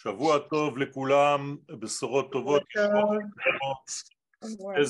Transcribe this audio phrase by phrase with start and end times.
[0.00, 2.86] Shavua Tov Lekulam, Besorot Tovot, Très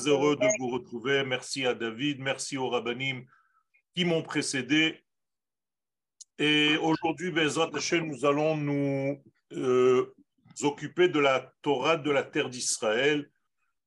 [0.07, 1.23] heureux de vous retrouver.
[1.23, 3.25] Merci à David, merci aux rabbinim
[3.95, 5.03] qui m'ont précédé.
[6.37, 9.19] Et aujourd'hui, Bezrat Hashem, nous allons nous
[9.53, 10.13] euh,
[10.61, 13.31] occuper de la Torah de la terre d'Israël.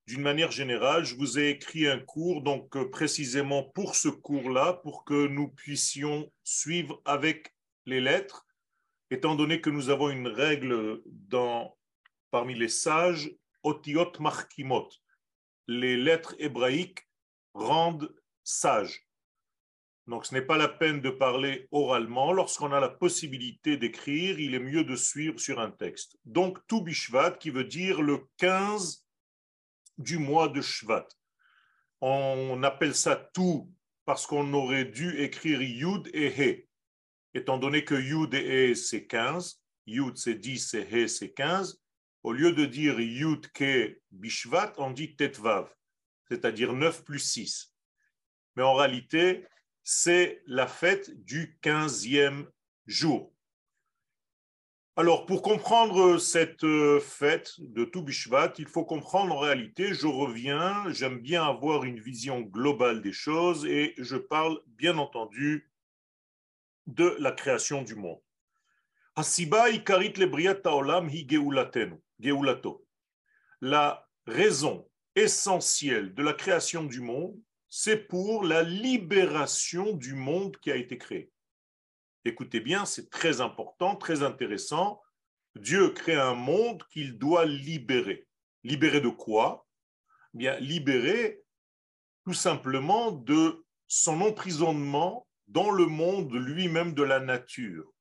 [0.08, 4.72] D'une manière générale, je vous ai écrit un cours, donc euh, précisément pour ce cours-là,
[4.72, 7.54] pour que nous puissions suivre avec
[7.86, 8.44] les lettres
[9.12, 11.76] étant donné que nous avons une règle dans,
[12.30, 13.30] parmi les sages,
[13.62, 14.88] otiot markimot,
[15.68, 17.06] les lettres hébraïques
[17.52, 19.06] rendent sages.
[20.06, 22.32] Donc ce n'est pas la peine de parler oralement.
[22.32, 26.16] Lorsqu'on a la possibilité d'écrire, il est mieux de suivre sur un texte.
[26.24, 29.06] Donc tout bishvat, qui veut dire le 15
[29.98, 31.06] du mois de Shvat.
[32.00, 33.70] On appelle ça tout
[34.06, 36.71] parce qu'on aurait dû écrire Yud et He
[37.34, 41.80] étant donné que Yud et c'est 15, Yud c'est 10 et He c'est 15,
[42.22, 45.68] au lieu de dire Yud ke Bishvat, on dit Tetvav,
[46.28, 47.74] c'est-à-dire 9 plus 6.
[48.56, 49.44] Mais en réalité,
[49.82, 52.46] c'est la fête du 15e
[52.86, 53.32] jour.
[54.94, 56.66] Alors, pour comprendre cette
[57.00, 61.98] fête de tout Bishvat, il faut comprendre en réalité, je reviens, j'aime bien avoir une
[61.98, 65.71] vision globale des choses et je parle bien entendu
[66.86, 68.20] de la création du monde.
[73.60, 80.70] La raison essentielle de la création du monde, c'est pour la libération du monde qui
[80.70, 81.30] a été créé.
[82.24, 85.02] Écoutez bien, c'est très important, très intéressant.
[85.56, 88.26] Dieu crée un monde qu'il doit libérer.
[88.64, 89.66] Libérer de quoi?
[90.32, 91.42] Bien, libérer
[92.24, 97.92] tout simplement de son emprisonnement dans le monde lui-même de la nature.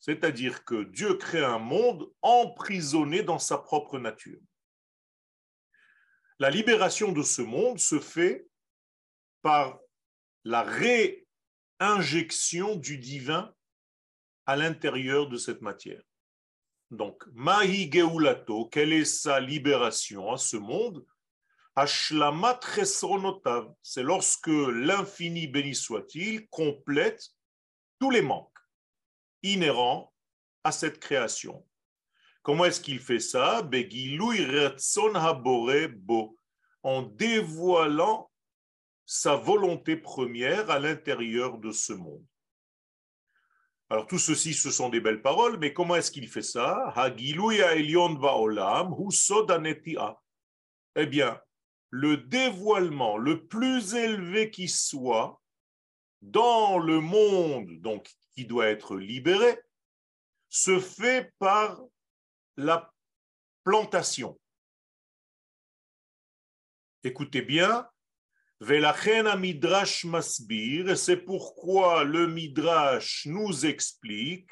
[0.00, 4.40] C'est-à-dire que Dieu crée un monde emprisonné dans sa propre nature.
[6.38, 8.46] La libération de ce monde se fait
[9.42, 9.78] par
[10.44, 10.62] la
[11.80, 13.54] réinjection du divin
[14.46, 16.02] à l'intérieur de cette matière.
[16.90, 21.04] Donc, Mahi Geulato, quelle est sa libération à ce monde?
[23.82, 27.30] C'est lorsque l'infini béni soit-il complète
[27.98, 28.58] tous les manques
[29.42, 30.12] inhérents
[30.64, 31.66] à cette création.
[32.42, 33.62] Comment est-ce qu'il fait ça?
[36.82, 38.30] En dévoilant
[39.06, 42.24] sa volonté première à l'intérieur de ce monde.
[43.90, 46.94] Alors tout ceci, ce sont des belles paroles, mais comment est-ce qu'il fait ça?
[50.96, 51.40] Eh bien,
[51.90, 55.40] le dévoilement le plus élevé qui soit
[56.22, 59.58] dans le monde, donc qui doit être libéré,
[60.48, 61.80] se fait par
[62.56, 62.92] la
[63.64, 64.38] plantation.
[67.02, 67.88] Écoutez bien,
[69.36, 74.50] Midrash Masbir, c'est pourquoi le Midrash nous explique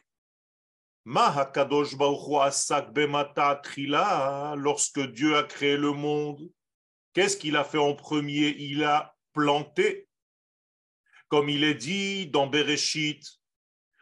[4.56, 6.50] lorsque Dieu a créé le monde,
[7.18, 8.50] Qu'est-ce qu'il a fait en premier?
[8.60, 10.08] Il a planté.
[11.26, 13.20] Comme il est dit dans Bereshit,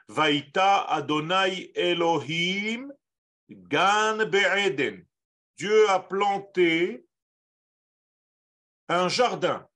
[0.08, 2.92] Vaïta Adonai Elohim
[3.48, 5.02] Gan Be'eden.
[5.56, 7.06] Dieu a planté
[8.88, 9.66] un jardin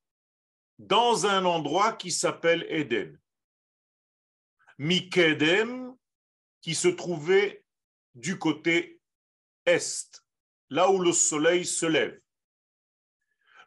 [0.78, 3.18] dans un endroit qui s'appelle Eden.
[4.76, 5.96] Mikedem,
[6.60, 7.64] qui se trouvait
[8.14, 9.00] du côté
[9.64, 10.22] est,
[10.68, 12.20] là où le soleil se lève.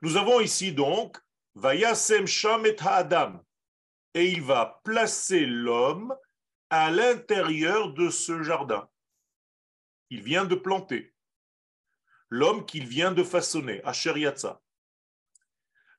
[0.04, 1.18] Nous avons ici donc
[2.26, 3.40] Sham et Adam,
[4.14, 6.14] et il va placer l'homme
[6.70, 8.90] à l'intérieur de ce jardin.
[10.10, 11.14] Il vient de planter.
[12.28, 14.30] L'homme qu'il vient de façonner, Asher.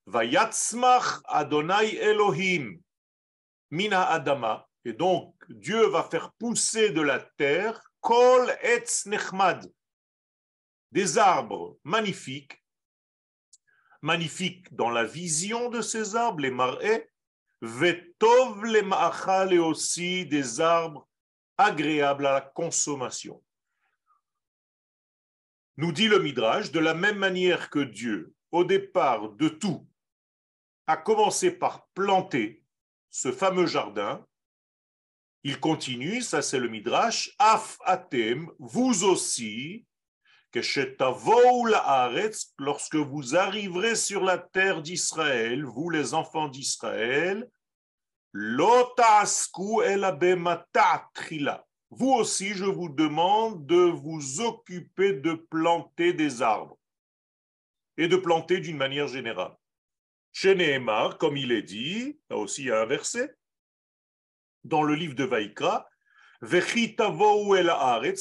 [0.04, 2.78] Vayatzmach Adonai Elohim
[3.70, 4.68] Mina Adama.
[4.84, 9.72] Et donc, Dieu va faire pousser de la terre Kol Etz Nechmad,
[10.92, 12.63] des arbres magnifiques
[14.04, 17.10] magnifique dans la vision de ces arbres, les marais,
[17.62, 21.08] vetov les ma'achal et aussi des arbres
[21.56, 23.42] agréables à la consommation.
[25.78, 29.88] Nous dit le Midrash, de la même manière que Dieu, au départ de tout,
[30.86, 32.62] a commencé par planter
[33.08, 34.24] ce fameux jardin,
[35.44, 39.86] il continue, ça c'est le Midrash, Af atem, vous aussi,
[42.58, 47.50] lorsque vous arriverez sur la terre d'Israël, vous les enfants d'Israël,
[51.90, 56.76] vous aussi, je vous demande de vous occuper de planter des arbres
[57.96, 59.56] et de planter d'une manière générale.
[60.32, 63.32] Chez Nehemar, comme il est dit, là aussi il y a un verset,
[64.64, 65.88] dans le livre de Vaïkra,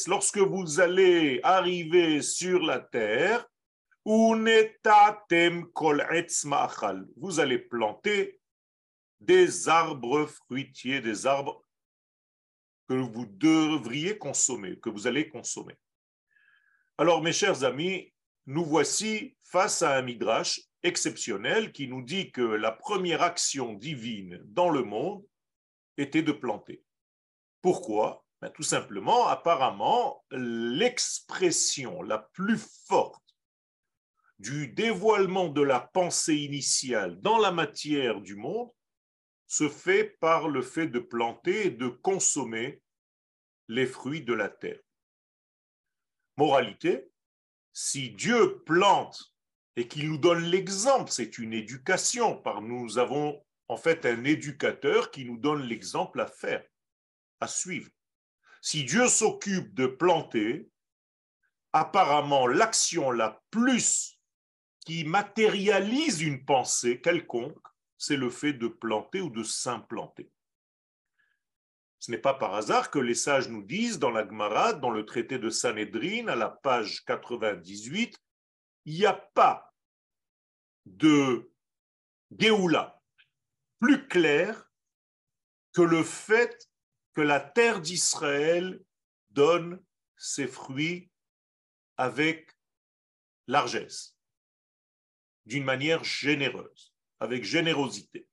[0.08, 3.46] lorsque vous allez arriver sur la terre,
[4.06, 4.34] vous
[7.40, 8.40] allez planter
[9.20, 11.64] des arbres fruitiers, des arbres
[12.88, 15.76] que vous devriez consommer, que vous allez consommer.
[16.98, 18.14] Alors, mes chers amis,
[18.46, 24.40] nous voici face à un midrash exceptionnel qui nous dit que la première action divine
[24.46, 25.26] dans le monde
[25.98, 26.84] était de planter.
[27.64, 28.26] Pourquoi?
[28.42, 33.24] Ben, Tout simplement, apparemment, l'expression la plus forte
[34.38, 38.70] du dévoilement de la pensée initiale dans la matière du monde
[39.48, 42.82] se fait par le fait de planter et de consommer
[43.70, 44.82] les fruits de la terre.
[46.36, 47.10] Moralité,
[47.72, 49.34] si Dieu plante
[49.78, 55.12] et qu'il nous donne l'exemple, c'est une éducation, par nous avons en fait un éducateur
[55.12, 56.68] qui nous donne l'exemple à faire,
[57.48, 57.90] suivre.
[58.62, 60.70] Si Dieu s'occupe de planter,
[61.74, 64.20] apparemment l'action la plus
[64.86, 67.68] qui matérialise une pensée quelconque,
[67.98, 70.30] c'est le fait de planter ou de s'implanter.
[72.00, 75.06] Ce n'est pas par hasard que les sages nous disent dans la Gemara, dans le
[75.06, 78.18] traité de Sanhedrin, à la page 98,
[78.86, 79.74] il n'y a pas
[80.86, 81.50] de
[82.38, 83.02] Géoula
[83.80, 84.70] plus clair
[85.74, 86.70] que le fait
[87.14, 88.82] que la terre d'Israël
[89.30, 89.84] donne
[90.18, 91.12] ses fruits
[91.98, 92.52] avec
[93.48, 94.18] largesse,
[95.46, 98.28] d'une manière généreuse, avec générosité.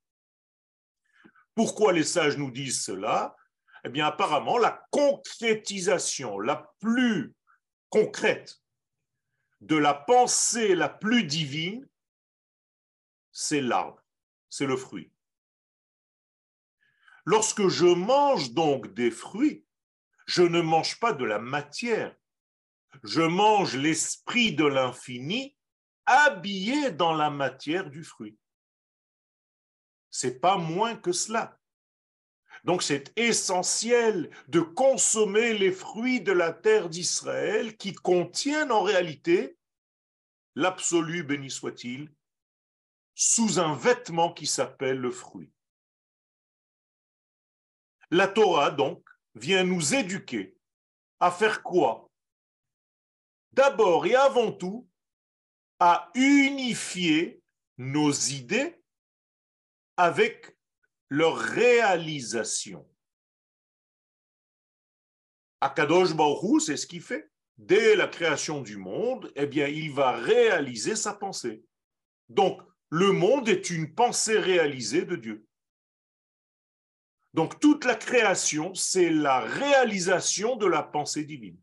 [1.55, 3.37] Pourquoi les sages nous disent cela?
[3.85, 7.35] Eh bien, apparemment, la concrétisation la plus
[7.89, 8.63] concrète
[9.61, 11.87] de la pensée la plus divine,
[13.33, 14.03] c'est l'arbre,
[14.49, 15.13] c'est le fruit.
[17.25, 19.65] Lorsque je mange donc des fruits,
[20.27, 22.15] je ne mange pas de la matière,
[23.03, 25.57] je mange l'esprit de l'infini
[26.07, 28.39] habillé dans la matière du fruit.
[30.11, 31.57] C'est pas moins que cela.
[32.65, 39.57] Donc c'est essentiel de consommer les fruits de la terre d'Israël qui contiennent en réalité
[40.57, 42.13] l'absolu, béni soit-il,
[43.15, 45.53] sous un vêtement qui s'appelle le fruit.
[48.11, 50.57] La Torah, donc, vient nous éduquer
[51.21, 52.11] à faire quoi?
[53.53, 54.89] D'abord et avant tout,
[55.79, 57.43] à unifier
[57.79, 58.83] nos idées
[59.97, 60.57] avec
[61.09, 62.87] leur réalisation.
[65.61, 67.31] Akadosh Baruch c'est ce qu'il fait.
[67.59, 71.63] Dès la création du monde, eh bien, il va réaliser sa pensée.
[72.31, 75.47] Donc, le monde est une pensée réalisée de Dieu.
[77.35, 81.59] Donc, toute la création, c'est la réalisation de la pensée divine.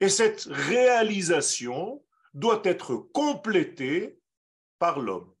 [0.00, 4.18] Et cette réalisation doit être complétée
[4.78, 5.32] par l'homme.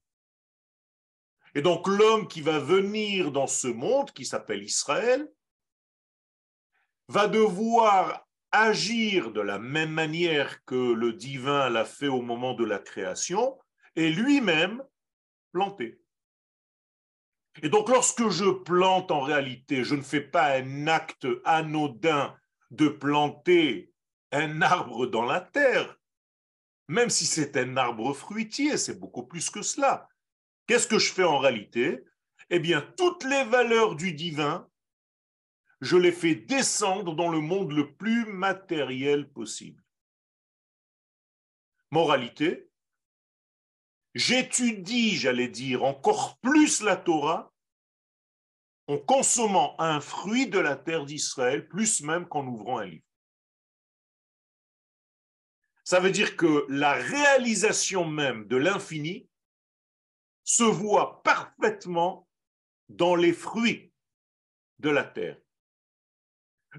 [1.54, 5.30] Et donc l'homme qui va venir dans ce monde, qui s'appelle Israël,
[7.08, 12.64] va devoir agir de la même manière que le divin l'a fait au moment de
[12.64, 13.58] la création,
[13.96, 14.82] et lui-même
[15.52, 16.00] planter.
[17.62, 22.36] Et donc lorsque je plante en réalité, je ne fais pas un acte anodin
[22.70, 23.92] de planter
[24.32, 25.96] un arbre dans la terre,
[26.88, 30.08] même si c'est un arbre fruitier, c'est beaucoup plus que cela.
[30.66, 32.04] Qu'est-ce que je fais en réalité?
[32.50, 34.68] Eh bien, toutes les valeurs du divin,
[35.80, 39.82] je les fais descendre dans le monde le plus matériel possible.
[41.90, 42.68] Moralité,
[44.14, 47.52] j'étudie, j'allais dire, encore plus la Torah
[48.86, 53.04] en consommant un fruit de la terre d'Israël, plus même qu'en ouvrant un livre.
[55.84, 59.28] Ça veut dire que la réalisation même de l'infini
[60.42, 62.28] se voit parfaitement
[62.88, 63.92] dans les fruits
[64.78, 65.38] de la terre.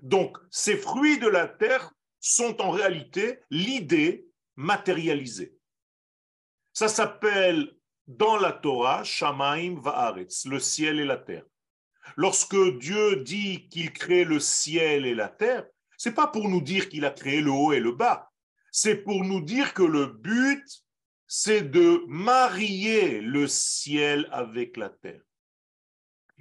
[0.01, 5.57] Donc, ces fruits de la terre sont en réalité l'idée matérialisée.
[6.75, 7.71] Ça s'appelle
[8.05, 11.45] dans la Torah Shamaim Va'aretz, le ciel et la terre.
[12.17, 15.65] Lorsque Dieu dit qu'il crée le ciel et la terre,
[15.97, 18.29] c'est pas pour nous dire qu'il a créé le haut et le bas.
[18.73, 20.65] C'est pour nous dire que le but
[21.27, 25.21] c'est de marier le ciel avec la terre.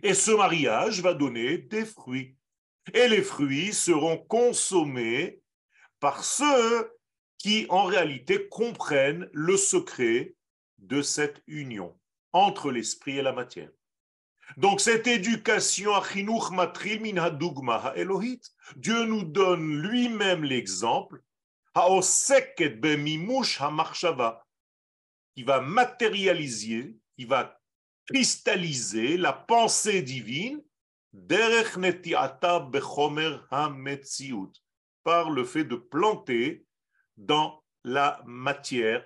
[0.02, 2.36] Et ce mariage va donner des fruits.
[2.92, 5.40] Et les fruits seront consommés
[6.00, 6.90] par ceux
[7.44, 10.34] qui en réalité comprennent le secret
[10.78, 11.94] de cette union
[12.32, 13.68] entre l'esprit et la matière.
[14.56, 15.92] Donc cette éducation,
[18.76, 21.22] Dieu nous donne lui-même l'exemple,
[25.34, 27.60] qui va matérialiser, qui va
[28.06, 30.62] cristalliser la pensée divine
[35.02, 36.64] par le fait de planter
[37.16, 39.04] dans la matière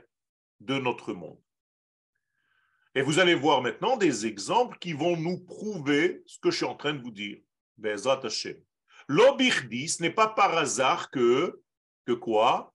[0.60, 1.40] de notre monde.
[2.94, 6.64] Et vous allez voir maintenant des exemples qui vont nous prouver ce que je suis
[6.64, 7.38] en train de vous dire.
[9.08, 11.62] L'obirdi, ce n'est pas par hasard que,
[12.06, 12.74] que quoi?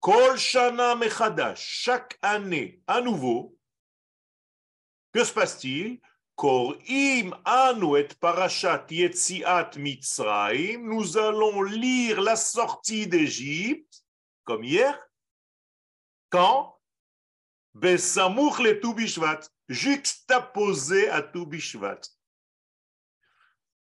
[0.00, 3.56] Kol shana mechadash, chaque année, à nouveau,
[5.12, 6.00] que se passe-t-il?
[10.78, 14.04] Nous allons lire la sortie d'Égypte,
[14.44, 14.98] comme hier,
[16.28, 16.78] quand
[17.74, 22.00] Besamuch le Toubishvat, juxtaposé à Toubishvat.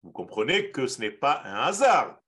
[0.03, 2.19] Vous comprenez que ce n'est pas un hasard.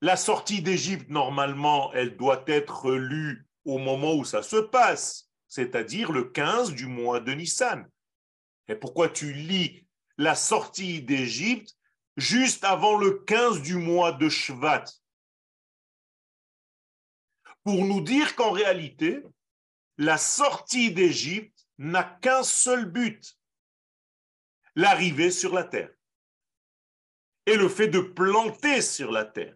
[0.00, 6.12] La sortie d'Égypte, normalement, elle doit être lue au moment où ça se passe, c'est-à-dire
[6.12, 7.88] le 15 du mois de Nissan.
[8.68, 11.76] Et pourquoi tu lis la sortie d'Égypte
[12.16, 14.84] juste avant le 15 du mois de Shvat?
[17.62, 19.22] Pour nous dire qu'en réalité,
[19.96, 23.38] la sortie d'Égypte n'a qu'un seul but,
[24.74, 25.90] l'arrivée sur la terre
[27.46, 29.54] et le fait de planter sur la terre.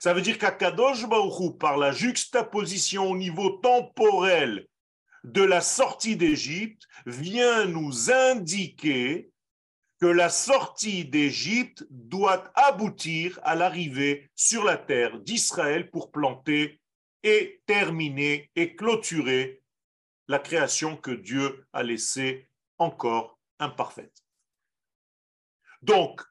[0.00, 4.66] Ça veut dire qu'Akadosh Baruch par la juxtaposition au niveau temporel
[5.24, 9.30] de la sortie d'Égypte, vient nous indiquer
[10.00, 16.80] que la sortie d'Égypte doit aboutir à l'arrivée sur la terre d'Israël pour planter
[17.22, 19.62] et terminer et clôturer
[20.26, 22.48] la création que Dieu a laissée
[22.78, 24.24] encore imparfaite.
[25.82, 26.22] Donc,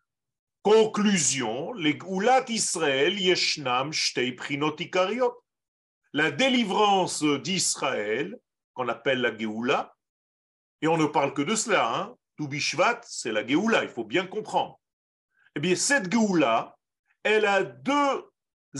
[0.63, 4.35] conclusion, les Goulat Israël yeshnam shtei
[6.13, 8.37] La délivrance d'Israël,
[8.73, 9.95] qu'on appelle la Géoula,
[10.81, 14.25] et on ne parle que de cela, hein, Toubishvat, c'est la Géoula, il faut bien
[14.25, 14.79] comprendre.
[15.55, 16.77] Eh bien, cette Géoula,
[17.23, 18.31] elle a deux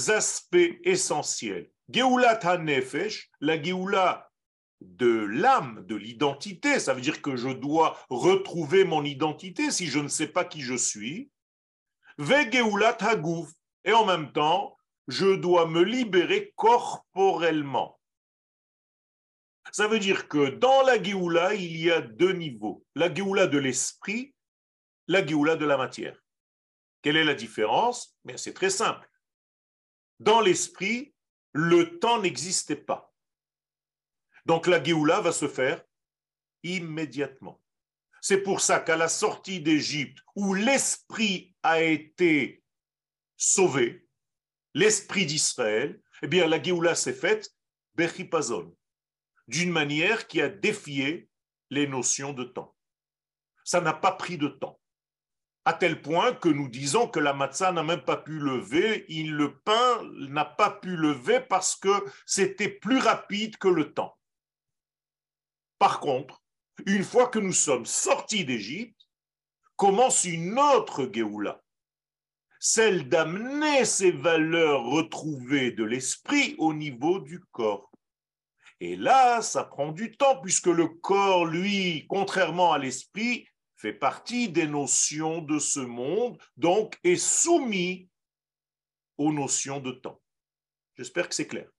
[0.09, 1.69] aspects essentiels.
[1.89, 4.29] Geulat HaNefesh, la Geoula
[4.79, 9.99] de l'âme, de l'identité, ça veut dire que je dois retrouver mon identité si je
[9.99, 11.29] ne sais pas qui je suis.
[12.17, 13.49] Ve Geulat HaGouf,
[13.83, 17.99] et en même temps, je dois me libérer corporellement.
[19.71, 22.85] Ça veut dire que dans la Géoula, il y a deux niveaux.
[22.95, 24.35] La Géoula de l'esprit,
[25.07, 26.17] la Géoula de la matière.
[27.01, 28.17] Quelle est la différence?
[28.35, 29.09] C'est très simple.
[30.19, 31.15] Dans l'esprit,
[31.53, 33.13] le temps n'existait pas.
[34.45, 35.83] Donc la Géoula va se faire
[36.63, 37.61] immédiatement.
[38.21, 42.63] C'est pour ça qu'à la sortie d'Égypte, où l'esprit a été
[43.35, 44.07] sauvé,
[44.73, 47.49] l'esprit d'Israël, eh bien la Géoula s'est faite
[47.95, 48.75] Bechipazon,
[49.47, 51.29] d'une manière qui a défié
[51.69, 52.75] les notions de temps.
[53.63, 54.81] Ça n'a pas pris de temps
[55.65, 59.33] à tel point que nous disons que la matzah n'a même pas pu lever, il,
[59.33, 64.17] le pain n'a pas pu lever parce que c'était plus rapide que le temps.
[65.77, 66.43] Par contre,
[66.85, 68.99] une fois que nous sommes sortis d'Égypte,
[69.75, 71.61] commence une autre Géoula,
[72.59, 77.90] celle d'amener ces valeurs retrouvées de l'esprit au niveau du corps.
[78.81, 83.47] Et là, ça prend du temps puisque le corps, lui, contrairement à l'esprit,
[83.77, 88.09] fait partie des notions de ce monde, donc est soumis
[89.19, 90.19] aux notions de temps.
[90.97, 91.69] J'espère que c'est clair.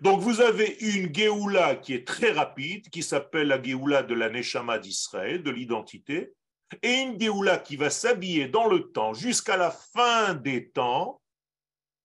[0.00, 4.30] Donc vous avez une Géoula qui est très rapide, qui s'appelle la Géoula de la
[4.30, 6.34] Neshama d'Israël, de l'identité,
[6.82, 11.20] et une Géoula qui va s'habiller dans le temps jusqu'à la fin des temps,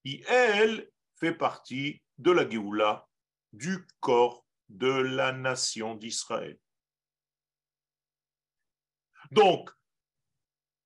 [0.04, 3.08] qui, elle, fait partie de la Géoula
[3.54, 6.58] du corps de la nation d'Israël.
[9.32, 9.70] Donc,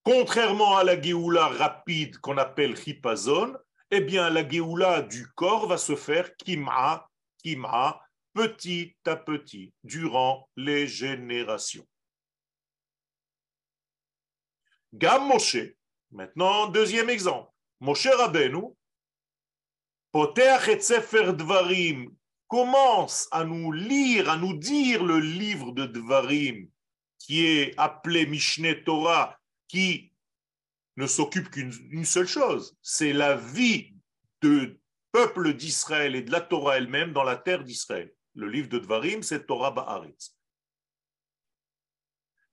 [0.03, 3.57] contrairement à la Géoula rapide qu'on appelle Chipazon,
[3.89, 7.09] eh bien, la Géoula du corps va se faire Kima,
[7.41, 8.01] Kima,
[8.33, 11.87] petit à petit, durant les générations.
[14.93, 15.57] Gam Moshe,
[16.11, 17.51] maintenant, deuxième exemple.
[17.79, 18.63] Moshe Rabbeinu,
[20.11, 22.16] Poteach et Sefer Dvarim,
[22.47, 26.67] commence à nous lire, à nous dire le livre de Dvarim
[27.19, 29.37] qui est appelé Mishneh Torah,
[29.67, 30.13] qui
[30.95, 33.93] ne s'occupe qu'une seule chose, c'est la vie
[34.41, 34.79] du
[35.11, 38.13] peuple d'Israël et de la Torah elle-même dans la terre d'Israël.
[38.33, 40.35] Le livre de Dvarim, c'est Torah Ba'aretz.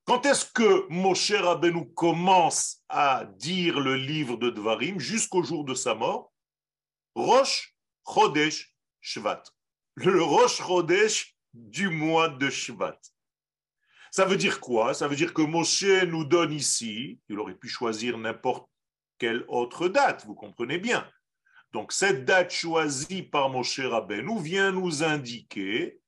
[0.05, 5.75] Quand est-ce que Moshe Rabbeinu commence à dire le livre de Dvarim jusqu'au jour de
[5.75, 6.33] sa mort?
[7.15, 7.75] Rosh
[8.05, 9.45] Chodesh Shvat.
[9.97, 12.99] Le Rosh Chodesh du mois de Shvat.
[14.11, 14.93] Ça veut dire quoi?
[14.93, 18.69] Ça veut dire que Moshe nous donne ici, il aurait pu choisir n'importe
[19.19, 21.09] quelle autre date, vous comprenez bien.
[21.73, 26.01] Donc cette date choisie par Moshe Rabbeinu vient nous indiquer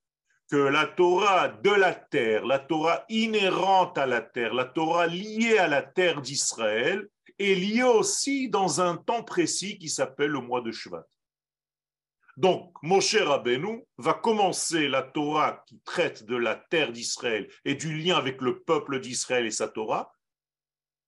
[0.50, 5.58] que la Torah de la terre, la Torah inhérente à la terre, la Torah liée
[5.58, 10.60] à la terre d'Israël, est liée aussi dans un temps précis qui s'appelle le mois
[10.60, 11.06] de Shvat.
[12.36, 17.96] Donc, Moshe Rabbeinu va commencer la Torah qui traite de la terre d'Israël et du
[17.96, 20.12] lien avec le peuple d'Israël et sa Torah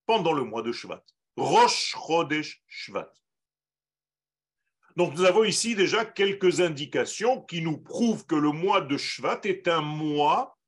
[0.06, 1.04] pendant le mois de Shvat.
[1.36, 3.12] Rosh Chodesh Shvat.
[4.96, 9.40] Donc nous avons ici déjà quelques indications qui nous prouvent que le mois de Shvat
[9.44, 10.58] est un mois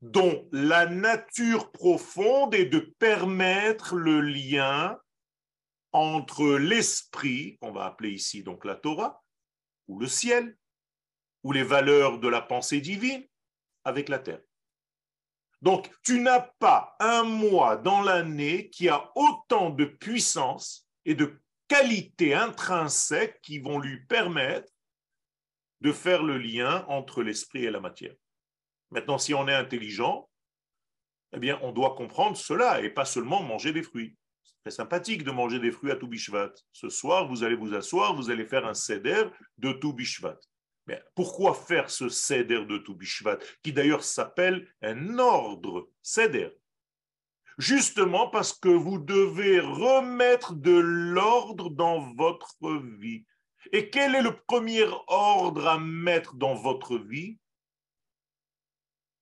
[0.00, 4.98] dont la nature profonde est de permettre le lien
[5.92, 9.22] entre l'esprit, qu'on va appeler ici donc la Torah,
[9.88, 10.56] ou le ciel,
[11.42, 13.26] ou les valeurs de la pensée divine
[13.84, 14.40] avec la terre.
[15.60, 21.40] Donc, tu n'as pas un mois dans l'année qui a autant de puissance et de
[21.66, 24.72] qualités intrinsèques qui vont lui permettre
[25.80, 28.14] de faire le lien entre l'esprit et la matière.
[28.90, 30.28] Maintenant, si on est intelligent,
[31.32, 34.16] eh bien, on doit comprendre cela et pas seulement manger des fruits
[34.62, 36.10] très sympathique de manger des fruits à tout
[36.72, 39.24] Ce soir, vous allez vous asseoir, vous allez faire un seder
[39.58, 39.96] de tout
[40.86, 42.98] Mais pourquoi faire ce seder de tout
[43.62, 46.50] qui d'ailleurs s'appelle un ordre seder?
[47.58, 53.24] Justement parce que vous devez remettre de l'ordre dans votre vie.
[53.72, 57.38] Et quel est le premier ordre à mettre dans votre vie?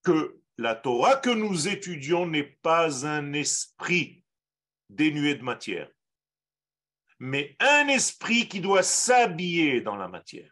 [0.05, 4.23] Que la Torah que nous étudions n'est pas un esprit,
[4.89, 5.91] dénué de matière,
[7.19, 10.51] mais un esprit qui doit s'habiller dans la matière.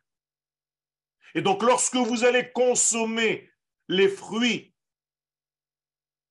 [1.34, 3.50] Et donc lorsque vous allez consommer
[3.88, 4.74] les fruits,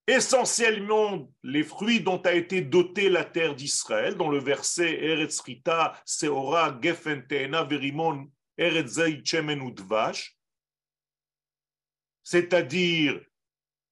[0.07, 6.01] essentiellement les fruits dont a été dotée la terre d'Israël, dans le verset Eretz Rita,
[6.05, 8.29] Seora, Gefentena, Verimon,
[12.23, 13.19] c'est-à-dire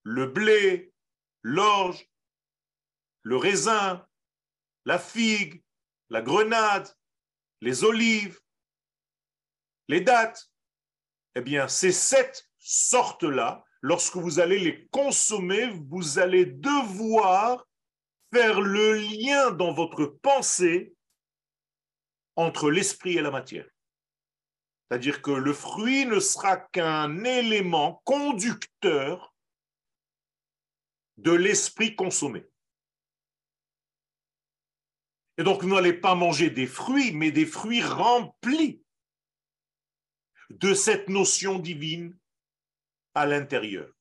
[0.04, 0.94] le blé,
[1.42, 2.08] l'orge,
[3.24, 4.06] le raisin,
[4.86, 5.64] la figue,
[6.10, 6.90] la grenade,
[7.62, 8.40] les olives,
[9.88, 10.52] les dattes,
[11.36, 17.68] eh bien, ces sept sortes-là, lorsque vous allez les consommer, vous allez devoir
[18.34, 20.96] faire le lien dans votre pensée
[22.36, 23.68] entre l'esprit et la matière.
[24.90, 29.34] C'est-à-dire que le fruit ne sera qu'un élément conducteur
[31.18, 32.51] de l'esprit consommé.
[35.42, 38.80] Et donc, n'allez pas manger des fruits, mais des fruits remplis
[40.52, 42.16] de cette notion divine
[43.16, 43.92] à l'intérieur.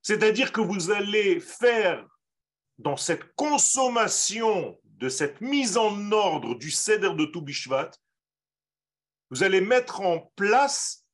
[0.00, 2.06] C'est-à-dire que vous allez faire
[2.78, 7.90] dans cette consommation de cette mise en ordre du Seder de Toubishvat,
[9.30, 11.04] vous allez mettre en place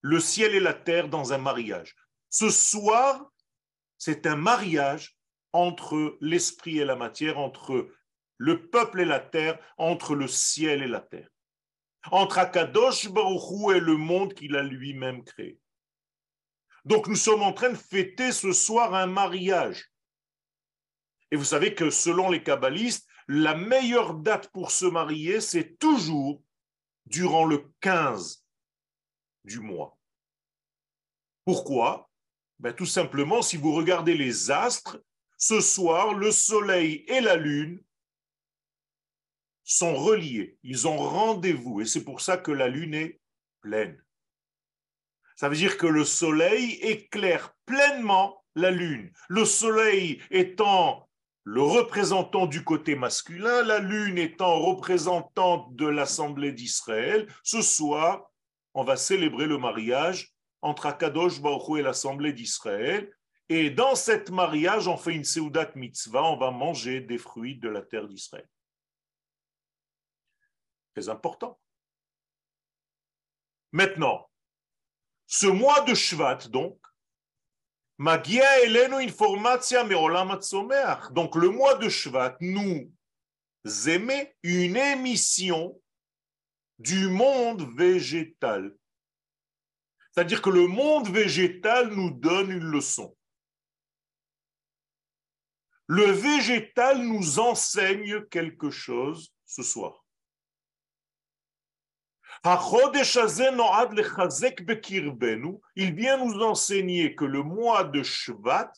[0.00, 1.94] le ciel et la terre dans un mariage.
[2.30, 3.30] Ce soir,
[3.98, 5.14] c'est un mariage
[5.52, 7.88] entre l'esprit et la matière, entre
[8.38, 11.28] le peuple et la terre, entre le ciel et la terre,
[12.10, 15.58] entre Akadosh Baruchou et le monde qu'il a lui-même créé.
[16.84, 19.92] Donc nous sommes en train de fêter ce soir un mariage.
[21.30, 26.42] Et vous savez que selon les kabbalistes, la meilleure date pour se marier, c'est toujours
[27.06, 28.44] durant le 15
[29.44, 29.98] du mois.
[31.44, 32.10] Pourquoi?
[32.58, 35.02] Ben, Tout simplement, si vous regardez les astres,
[35.42, 37.82] ce soir, le soleil et la lune
[39.64, 43.20] sont reliés, ils ont rendez-vous, et c'est pour ça que la lune est
[43.60, 44.00] pleine.
[45.34, 49.12] Ça veut dire que le soleil éclaire pleinement la lune.
[49.28, 51.08] Le soleil étant
[51.42, 58.30] le représentant du côté masculin, la lune étant représentante de l'Assemblée d'Israël, ce soir,
[58.74, 63.12] on va célébrer le mariage entre Akadosh Baruch et l'Assemblée d'Israël,
[63.52, 67.68] et dans cette mariage, on fait une Seudat mitzvah, on va manger des fruits de
[67.68, 68.48] la terre d'Israël.
[70.94, 71.60] Très important.
[73.72, 74.30] Maintenant,
[75.26, 76.78] ce mois de Shvat, donc,
[81.10, 82.90] Donc le mois de Shvat nous
[83.86, 85.80] émet une émission
[86.78, 88.74] du monde végétal.
[90.10, 93.16] C'est-à-dire que le monde végétal nous donne une leçon.
[95.86, 100.02] Le végétal nous enseigne quelque chose ce soir.
[105.76, 108.72] Il vient nous enseigner que le mois de Shvat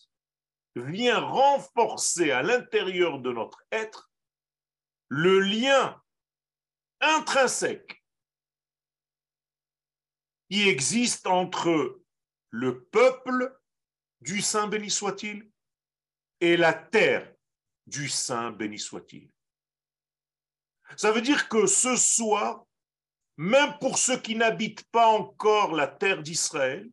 [0.77, 4.11] vient renforcer à l'intérieur de notre être
[5.09, 6.03] le lien
[7.01, 8.05] intrinsèque
[10.51, 12.01] qui existe entre
[12.51, 13.59] le peuple
[14.21, 15.51] du Saint béni soit-il
[16.45, 17.33] et la terre
[17.87, 19.31] du Saint béni soit-il.
[20.97, 22.67] Ça veut dire que ce soir,
[23.39, 26.91] même pour ceux qui n'habitent pas encore la terre d'Israël,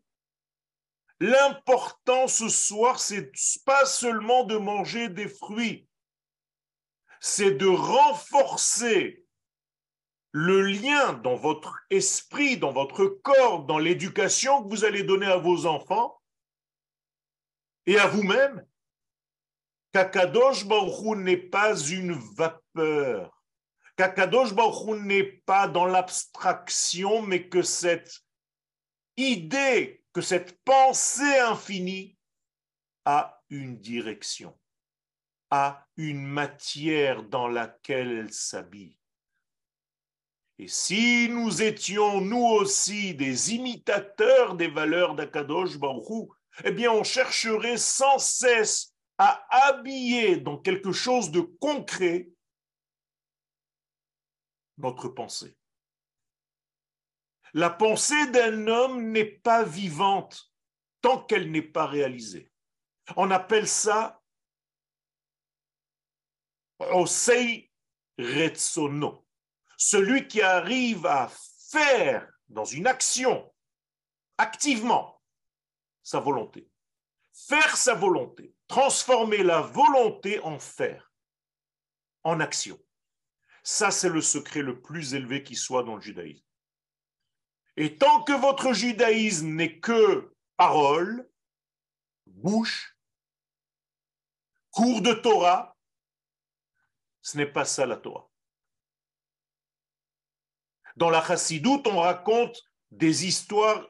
[1.19, 3.29] l'important ce soir, c'est
[3.65, 5.85] pas seulement de manger des fruits,
[7.19, 9.25] c'est de renforcer
[10.31, 15.37] le lien dans votre esprit, dans votre corps, dans l'éducation que vous allez donner à
[15.37, 16.21] vos enfants
[17.85, 18.65] et à vous-même,
[19.93, 23.43] qu'Akadosh Baruch n'est pas une vapeur,
[23.97, 28.21] qu'Akadosh Baruch n'est pas dans l'abstraction, mais que cette
[29.17, 32.17] idée, que cette pensée infinie
[33.05, 34.57] a une direction,
[35.49, 38.97] a une matière dans laquelle elle s'habille.
[40.57, 46.29] Et si nous étions nous aussi des imitateurs des valeurs d'Akadosh Baruch
[46.63, 48.90] eh bien on chercherait sans cesse
[49.23, 52.27] à habiller dans quelque chose de concret
[54.79, 55.55] notre pensée.
[57.53, 60.51] La pensée d'un homme n'est pas vivante
[61.01, 62.51] tant qu'elle n'est pas réalisée.
[63.15, 64.23] On appelle ça
[66.79, 67.71] osei
[68.17, 69.27] retsono
[69.77, 71.31] celui qui arrive à
[71.69, 73.53] faire dans une action
[74.39, 75.21] activement
[76.01, 76.67] sa volonté,
[77.31, 81.11] faire sa volonté, transformer la volonté en faire,
[82.23, 82.79] en action.
[83.63, 86.45] Ça, c'est le secret le plus élevé qui soit dans le judaïsme.
[87.75, 91.29] Et tant que votre judaïsme n'est que parole,
[92.25, 92.97] bouche,
[94.69, 95.77] cours de Torah,
[97.21, 98.29] ce n'est pas ça la Torah.
[100.95, 103.85] Dans la Chassidoute, on raconte des histoires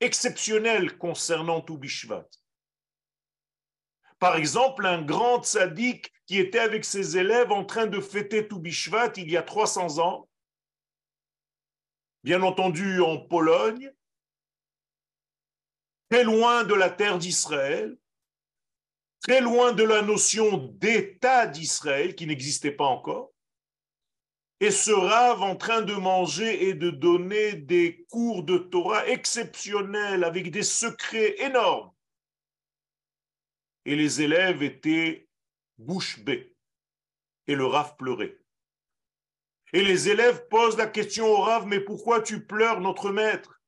[0.00, 2.28] exceptionnelles concernant Toubishvat.
[4.18, 9.12] Par exemple, un grand tzaddik qui était avec ses élèves en train de fêter Toubishvat
[9.16, 10.28] il y a 300 ans,
[12.24, 13.92] bien entendu en Pologne,
[16.10, 17.96] très loin de la terre d'Israël,
[19.20, 23.32] très loin de la notion d'État d'Israël qui n'existait pas encore
[24.60, 30.24] et ce rave en train de manger et de donner des cours de Torah exceptionnels
[30.24, 31.92] avec des secrets énormes.
[33.88, 35.30] Et les élèves étaient
[35.78, 36.54] bouche bée
[37.46, 38.38] et le rave pleurait.
[39.72, 43.62] Et les élèves posent la question au rave, mais pourquoi tu pleures, notre maître?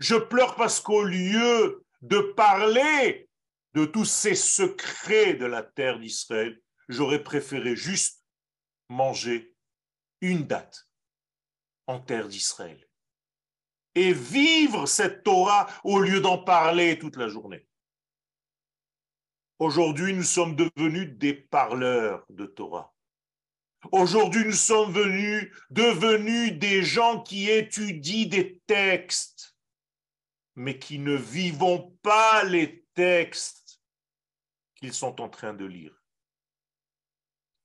[0.00, 3.30] Je pleure parce qu'au lieu de parler
[3.74, 8.24] de tous ces secrets de la terre d'Israël, j'aurais préféré juste
[8.88, 9.54] manger
[10.20, 10.88] une date
[11.86, 12.88] en terre d'Israël
[13.94, 17.67] et vivre cette Torah au lieu d'en parler toute la journée.
[19.58, 22.94] Aujourd'hui, nous sommes devenus des parleurs de Torah.
[23.92, 29.56] Aujourd'hui, nous sommes venus, devenus des gens qui étudient des textes,
[30.56, 33.80] mais qui ne vivons pas les textes
[34.76, 35.98] qu'ils sont en train de lire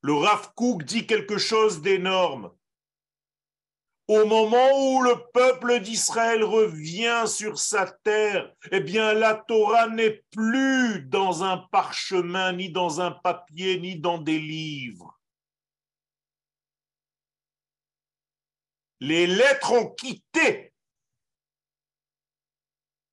[0.03, 0.51] le Rav
[0.83, 2.51] dit quelque chose d'énorme.
[4.07, 10.23] Au moment où le peuple d'Israël revient sur sa terre, eh bien la Torah n'est
[10.31, 15.19] plus dans un parchemin, ni dans un papier, ni dans des livres.
[18.99, 20.73] Les lettres ont quitté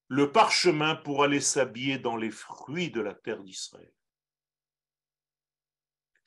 [0.08, 3.92] le parchemin pour aller s'habiller dans les fruits de la terre d'Israël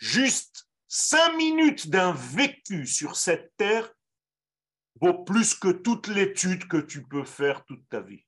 [0.04, 3.90] juste cinq minutes d'un vécu sur cette terre
[5.12, 8.26] plus que toute l'étude que tu peux faire toute ta vie.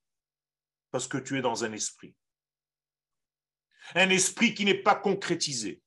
[0.91, 2.15] Parce que tu es dans un esprit.
[3.93, 5.81] Un esprit qui n'est pas concrétisé,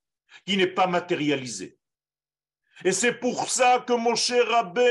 [0.46, 1.76] qui n'est pas matérialisé.
[2.84, 4.46] Et c'est pour ça que mon cher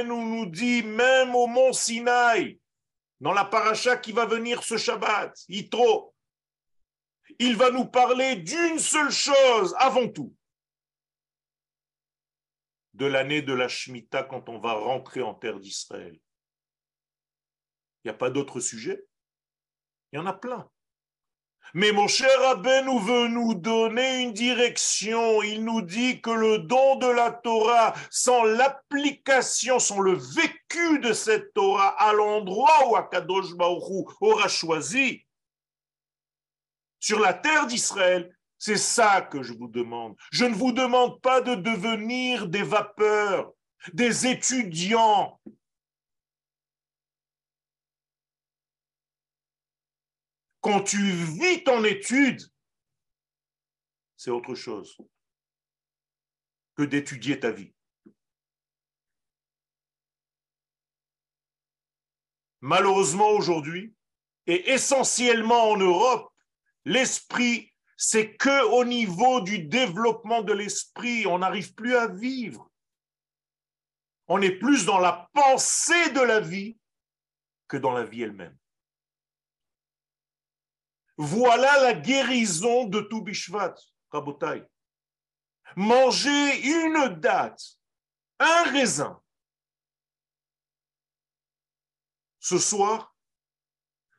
[0.06, 2.60] nous, nous dit, même au mont Sinaï,
[3.20, 6.14] dans la paracha qui va venir ce Shabbat, Yitro,
[7.40, 10.34] il va nous parler d'une seule chose avant tout.
[12.98, 16.20] De l'année de la Shemitah quand on va rentrer en terre d'Israël.
[18.04, 19.06] Il n'y a pas d'autre sujet.
[20.12, 20.68] Il y en a plein.
[21.76, 25.44] Mais mon cher Abbé nous veut nous donner une direction.
[25.44, 31.14] Il nous dit que le don de la Torah, sans l'application, sans le vécu de
[31.14, 35.24] cette Torah à l'endroit où Akadosh Baruch aura choisi,
[37.00, 40.16] sur la terre d'Israël, c'est ça que je vous demande.
[40.32, 43.54] Je ne vous demande pas de devenir des vapeurs,
[43.94, 45.40] des étudiants
[50.68, 52.42] Quand tu vis ton étude,
[54.18, 54.98] c'est autre chose
[56.76, 57.74] que d'étudier ta vie.
[62.60, 63.96] Malheureusement aujourd'hui,
[64.46, 66.34] et essentiellement en Europe,
[66.84, 72.72] l'esprit, c'est que au niveau du développement de l'esprit, on n'arrive plus à vivre.
[74.28, 76.78] On est plus dans la pensée de la vie
[77.68, 78.56] que dans la vie elle-même.
[81.18, 83.74] Voilà la guérison de tout Bishvat,
[84.12, 84.64] Rabotai.
[85.76, 87.64] Manger une date,
[88.40, 89.20] un raisin.
[92.40, 93.16] Ce soir,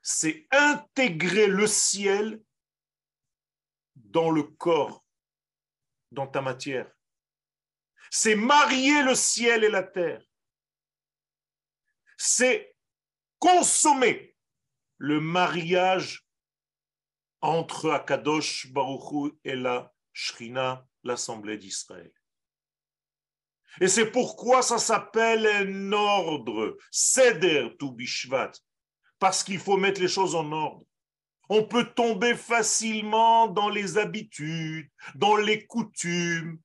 [0.02, 2.42] c'est intégrer le ciel
[4.08, 5.04] dans le corps,
[6.10, 6.90] dans ta matière.
[8.10, 10.22] C'est marier le ciel et la terre.
[12.16, 12.74] C'est
[13.38, 14.34] consommer
[14.96, 16.26] le mariage
[17.40, 22.12] entre Akadosh Baruchou et la Shrina, l'Assemblée d'Israël.
[23.80, 28.52] Et c'est pourquoi ça s'appelle un ordre, Seder tu Bishvat,
[29.20, 30.84] parce qu'il faut mettre les choses en ordre.
[31.48, 36.60] On peut tomber facilement dans les habitudes, dans les coutumes.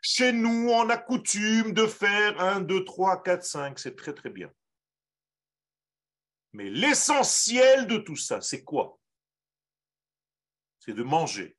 [0.00, 4.30] Chez nous, on a coutume de faire 1, 2, 3, 4, 5, c'est très très
[4.30, 4.50] bien.
[6.52, 8.98] Mais l'essentiel de tout ça, c'est quoi?
[10.78, 11.56] C'est de manger.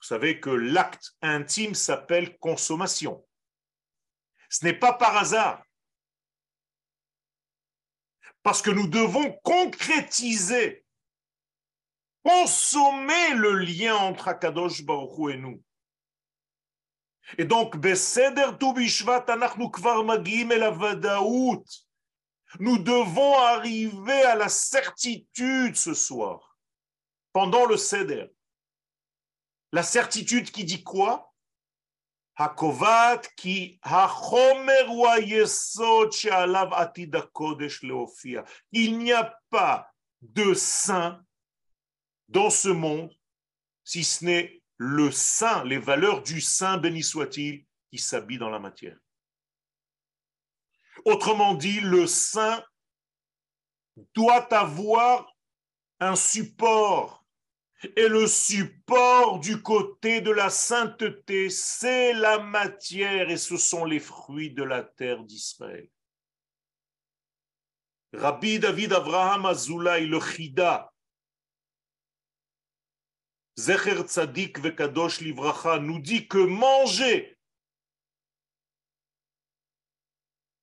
[0.00, 3.26] Vous savez que l'acte intime s'appelle consommation.
[4.50, 5.64] Ce n'est pas par hasard.
[8.42, 10.84] Parce que nous devons concrétiser,
[12.24, 15.62] consommer le lien entre Akadosh Baruch et nous.
[17.38, 17.76] Et donc,
[22.58, 26.58] Nous devons arriver à la certitude ce soir
[27.32, 28.26] pendant le Seder.
[29.72, 31.31] La certitude qui dit quoi?
[38.72, 41.22] Il n'y a pas de saint
[42.28, 43.14] dans ce monde,
[43.84, 48.58] si ce n'est le saint, les valeurs du saint, béni soit-il, qui s'habille dans la
[48.58, 48.96] matière.
[51.04, 52.64] Autrement dit, le saint
[54.14, 55.36] doit avoir
[56.00, 57.21] un support
[57.96, 64.00] et le support du côté de la sainteté, c'est la matière et ce sont les
[64.00, 65.88] fruits de la terre d'Israël.
[68.12, 70.92] Rabbi David Avraham Azoulay, le Chida,
[73.58, 77.38] Zecher Tzadik Vekadosh Livracha, nous dit que manger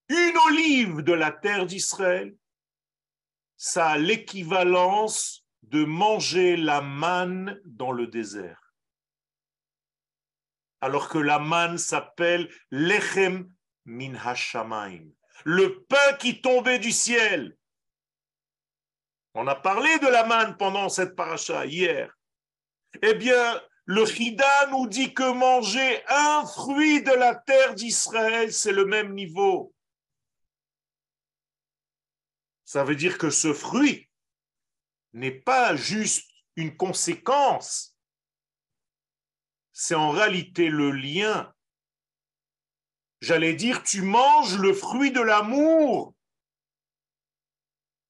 [0.09, 2.35] une olive de la terre d'Israël,
[3.57, 5.38] ça a l'équivalence
[5.69, 8.73] de manger la manne dans le désert.
[10.81, 13.51] Alors que la manne s'appelle lechem
[13.85, 15.11] min hashamaim,
[15.45, 17.55] le pain qui tombait du ciel.
[19.35, 22.17] On a parlé de la manne pendant cette paracha hier.
[23.03, 28.71] Eh bien, le Chida nous dit que manger un fruit de la terre d'Israël, c'est
[28.71, 29.73] le même niveau.
[32.65, 34.08] Ça veut dire que ce fruit
[35.13, 37.95] n'est pas juste une conséquence,
[39.71, 41.53] c'est en réalité le lien.
[43.21, 46.13] J'allais dire, tu manges le fruit de l'amour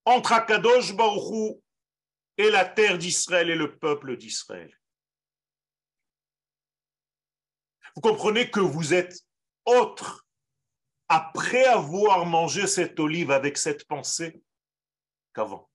[0.06, 1.62] entre Akadosh Baruchou
[2.38, 4.76] et la terre d'Israël et le peuple d'Israël.
[7.96, 9.20] Vous comprenez que vous êtes
[9.66, 10.26] autre
[11.08, 14.42] après avoir mangé cette olive avec cette pensée
[15.34, 15.69] qu'avant.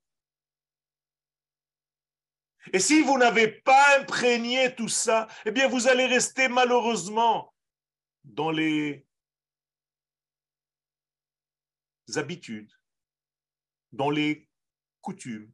[2.72, 7.54] Et si vous n'avez pas imprégné tout ça, eh bien, vous allez rester malheureusement
[8.24, 9.06] dans les
[12.16, 12.72] habitudes,
[13.92, 14.48] dans les
[15.00, 15.52] coutumes.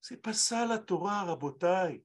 [0.00, 2.04] C'est pas ça la Torah, Rabotai.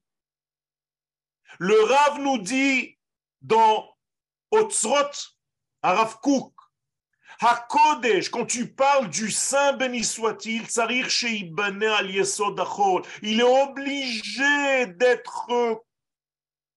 [1.60, 2.98] Le Rav nous dit
[3.42, 3.96] dans
[4.52, 5.34] Otzrot,
[5.82, 5.94] à
[7.40, 10.64] HaKodesh, quand tu parles du Saint béni soit-il,
[13.22, 15.84] il est obligé d'être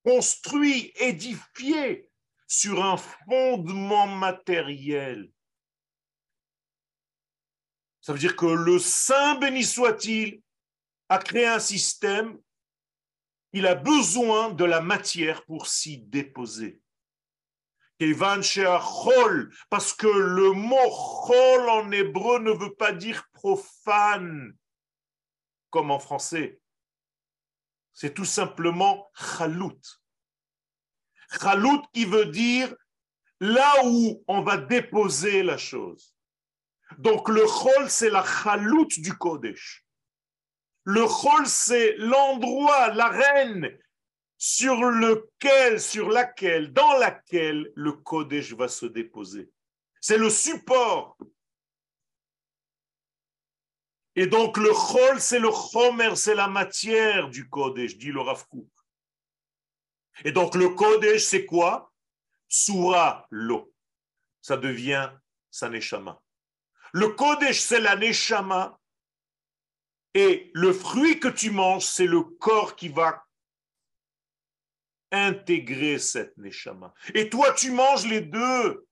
[0.04, 2.10] construit, édifié
[2.46, 5.30] sur un fondement matériel.
[8.02, 10.42] Ça veut dire que le Saint béni soit-il
[11.08, 12.38] a créé un système,
[13.52, 16.79] il a besoin de la matière pour s'y déposer.
[19.68, 24.56] Parce que le mot chol en hébreu ne veut pas dire profane,
[25.68, 26.60] comme en français.
[27.92, 29.80] C'est tout simplement chalout.
[31.40, 32.74] Chalout qui veut dire
[33.38, 36.14] là où on va déposer la chose.
[36.98, 39.84] Donc le chol, c'est la chalout du Kodesh.
[40.84, 43.78] Le chol, c'est l'endroit, l'arène
[44.42, 49.50] sur lequel, sur laquelle, dans laquelle le Kodesh va se déposer.
[50.00, 51.18] C'est le support.
[54.16, 58.46] Et donc le chol, c'est le chomer, c'est la matière du Kodesh, dit le Rav
[60.24, 61.92] Et donc le Kodesh, c'est quoi?
[62.48, 63.74] Soura, l'eau.
[64.40, 65.12] Ça devient
[65.50, 66.18] sa neshama.
[66.94, 68.80] Le Kodesh, c'est la neshama.
[70.14, 73.22] Et le fruit que tu manges, c'est le corps qui va
[75.12, 76.94] intégrer cette neshama.
[77.14, 78.86] Et toi, tu manges les deux.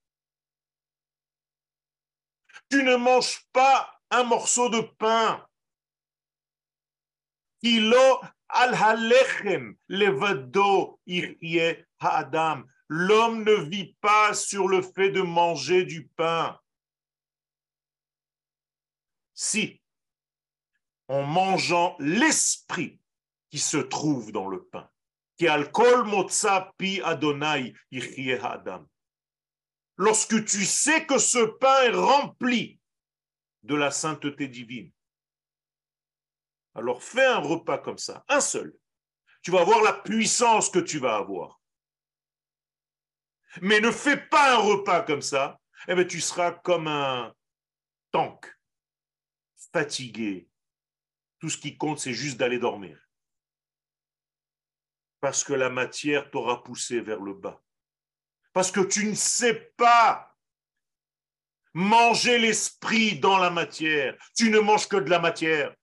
[2.70, 5.46] Tu ne manges pas un morceau de pain.
[8.50, 8.72] Al
[9.88, 11.00] levado.
[12.90, 16.58] L'homme ne vit pas sur le fait de manger du pain.
[19.34, 19.80] Si,
[21.08, 22.98] en mangeant l'esprit
[23.50, 24.90] qui se trouve dans le pain.
[29.96, 32.80] Lorsque tu sais que ce pain est rempli
[33.62, 34.92] de la sainteté divine,
[36.74, 38.76] alors fais un repas comme ça, un seul.
[39.42, 41.60] Tu vas voir la puissance que tu vas avoir.
[43.62, 47.32] Mais ne fais pas un repas comme ça, eh bien, tu seras comme un
[48.10, 48.46] tank,
[49.72, 50.48] fatigué.
[51.38, 53.07] Tout ce qui compte, c'est juste d'aller dormir
[55.20, 57.60] parce que la matière t'aura poussé vers le bas.
[58.52, 60.34] Parce que tu ne sais pas
[61.74, 64.16] manger l'esprit dans la matière.
[64.36, 65.74] Tu ne manges que de la matière.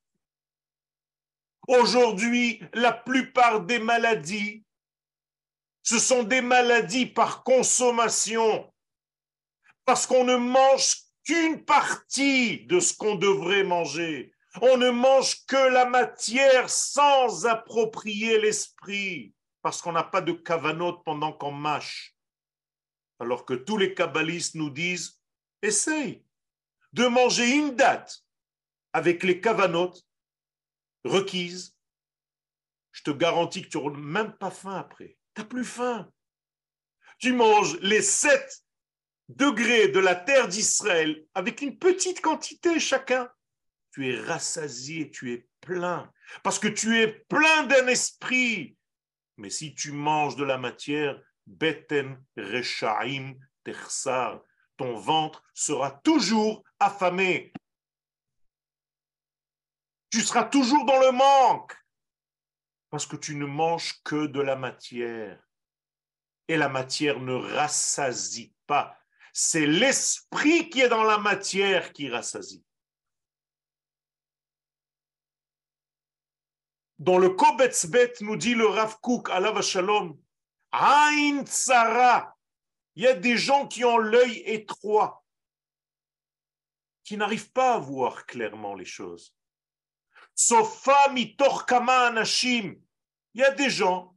[1.68, 4.64] Aujourd'hui, la plupart des maladies,
[5.84, 8.72] ce sont des maladies par consommation,
[9.86, 14.35] parce qu'on ne mange qu'une partie de ce qu'on devrait manger.
[14.62, 21.04] On ne mange que la matière sans approprier l'esprit, parce qu'on n'a pas de cavanote
[21.04, 22.16] pendant qu'on mâche.
[23.20, 25.22] Alors que tous les kabbalistes nous disent,
[25.62, 26.24] essaye
[26.94, 28.24] de manger une date
[28.94, 30.06] avec les cavanotes
[31.04, 31.76] requises.
[32.92, 35.18] Je te garantis que tu n'auras même pas faim après.
[35.34, 36.10] Tu n'as plus faim.
[37.20, 38.64] Tu manges les sept
[39.28, 43.30] degrés de la terre d'Israël avec une petite quantité chacun
[43.96, 46.12] tu es rassasié, tu es plein,
[46.44, 48.78] parce que tu es plein d'un esprit.
[49.38, 54.42] Mais si tu manges de la matière, beten rechaim tersar,
[54.76, 57.54] ton ventre sera toujours affamé.
[60.10, 61.74] Tu seras toujours dans le manque,
[62.90, 65.42] parce que tu ne manges que de la matière.
[66.50, 69.00] Et la matière ne rassasie pas.
[69.32, 72.66] C'est l'esprit qui est dans la matière qui rassasie.
[76.98, 80.18] Dans le Kobetzbet, nous dit le Rav Kook, Allah Shalom,
[80.72, 82.36] Ain Tsara,
[82.96, 85.26] il y a des gens qui ont l'œil étroit,
[87.04, 89.36] qui n'arrivent pas à voir clairement les choses.
[90.34, 92.76] Sofa mitorkama anashim,
[93.34, 94.16] il y a des gens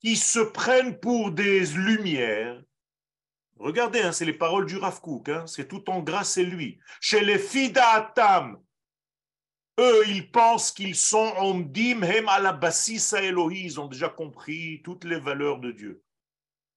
[0.00, 2.62] qui se prennent pour des lumières.
[3.56, 6.78] Regardez, hein, c'est les paroles du Rav Kook, hein, c'est tout en grâce et lui.
[7.00, 8.63] Chez les Fidaatam,
[9.78, 12.58] eux, ils pensent qu'ils sont Omdim Hem à la
[13.22, 13.64] Elohi.
[13.64, 16.02] Ils ont déjà compris toutes les valeurs de Dieu.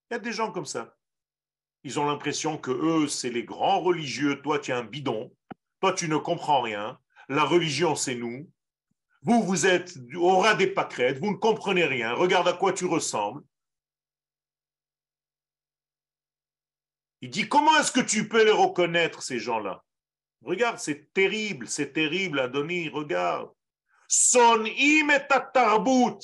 [0.09, 0.95] Il y a des gens comme ça.
[1.83, 4.41] Ils ont l'impression que eux, c'est les grands religieux.
[4.41, 5.33] Toi, tu es un bidon.
[5.79, 6.99] Toi, tu ne comprends rien.
[7.29, 8.49] La religion, c'est nous.
[9.21, 11.19] Vous, vous êtes au ras des pâquerettes.
[11.19, 12.13] Vous ne comprenez rien.
[12.13, 13.43] Regarde à quoi tu ressembles.
[17.21, 19.83] Il dit, comment est-ce que tu peux les reconnaître, ces gens-là?
[20.41, 23.51] Regarde, c'est terrible, c'est terrible, Adoni, regarde.
[24.07, 26.19] Son im et tarbut,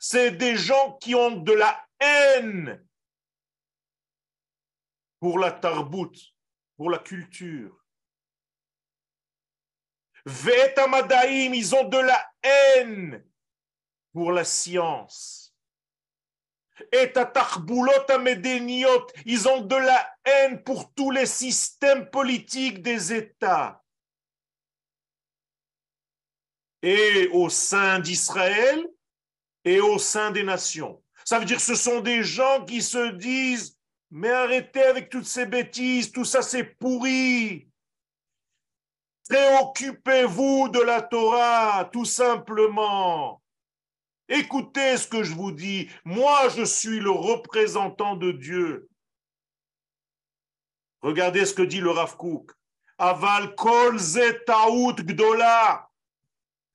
[0.00, 2.82] c'est des gens qui ont de la haine
[5.20, 6.34] pour la tarbut,
[6.76, 7.84] pour la culture.
[10.24, 13.24] Vetamadaim, ils ont de la haine
[14.12, 15.45] pour la science.
[16.92, 17.12] Et
[19.24, 23.82] ils ont de la haine pour tous les systèmes politiques des États.
[26.82, 28.86] Et au sein d'Israël
[29.64, 31.02] et au sein des nations.
[31.24, 33.76] Ça veut dire que ce sont des gens qui se disent,
[34.10, 37.68] mais arrêtez avec toutes ces bêtises, tout ça c'est pourri.
[39.28, 43.42] Préoccupez-vous de la Torah, tout simplement.
[44.28, 45.88] Écoutez ce que je vous dis.
[46.04, 48.88] Moi, je suis le représentant de Dieu.
[51.02, 52.52] Regardez ce que dit le Rav Kook.
[52.98, 55.88] Aval kol zetaout gdola.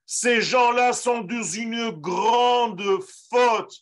[0.06, 2.84] Ces gens-là sont dans une grande
[3.30, 3.76] faute,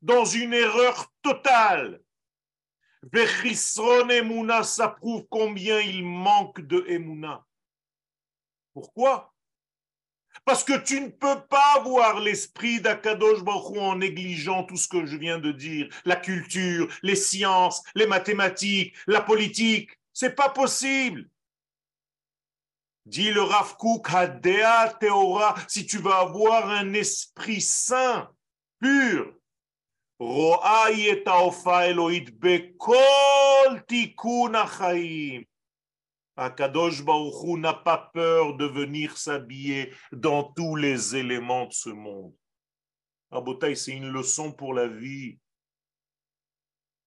[0.00, 2.00] dans une erreur totale.
[3.12, 7.44] Vechisron Emouna, ça prouve combien il manque de Emouna.
[8.72, 9.31] Pourquoi?
[10.44, 15.06] Parce que tu ne peux pas voir l'esprit d'Akadosh Baruch en négligeant tout ce que
[15.06, 19.90] je viens de dire, la culture, les sciences, les mathématiques, la politique.
[20.12, 21.28] C'est pas possible.
[23.06, 24.08] Dit le Rav Kook,
[25.00, 28.30] Teora, si tu veux avoir un esprit saint,
[28.80, 29.32] pur,
[32.40, 34.54] bekol tikun
[36.42, 42.34] Akadosh Baruchou n'a pas peur de venir s'habiller dans tous les éléments de ce monde.
[43.30, 45.38] Abotai, c'est une leçon pour la vie.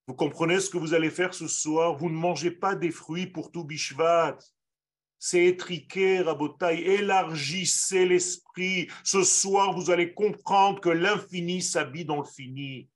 [0.08, 1.98] Vous comprenez ce que vous allez faire ce soir?
[1.98, 4.38] Vous ne mangez pas des fruits pour tout Bishvat.
[5.18, 6.82] C'est étriqué, Rabotai.
[6.82, 8.88] Élargissez l'esprit.
[9.04, 12.90] Ce soir, vous allez comprendre que l'infini s'habille dans le fini.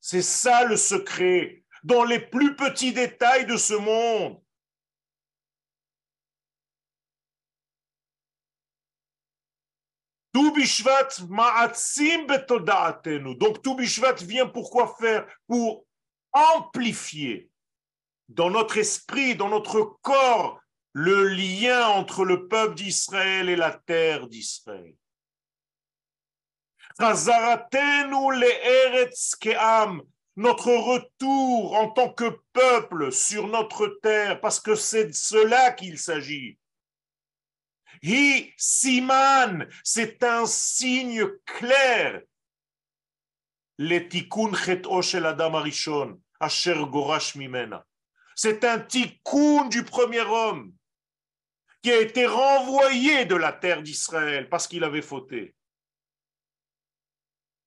[0.00, 4.41] C'est ça le secret, dans les plus petits détails de ce monde.
[13.34, 13.76] Donc tout
[14.22, 15.26] vient pour quoi faire?
[15.46, 15.84] Pour
[16.32, 17.50] amplifier
[18.28, 20.60] dans notre esprit, dans notre corps,
[20.94, 24.94] le lien entre le peuple d'Israël et la terre d'Israël.
[30.34, 35.98] Notre retour en tant que peuple sur notre terre, parce que c'est de cela qu'il
[35.98, 36.58] s'agit.
[38.02, 42.22] Hi siman, c'est un signe clair.
[43.78, 47.84] Le tikkun chet'o shel adam arishon, asher gorash mimena.
[48.34, 50.72] C'est un tikkun du premier homme
[51.82, 55.54] qui a été renvoyé de la terre d'Israël parce qu'il avait fauté.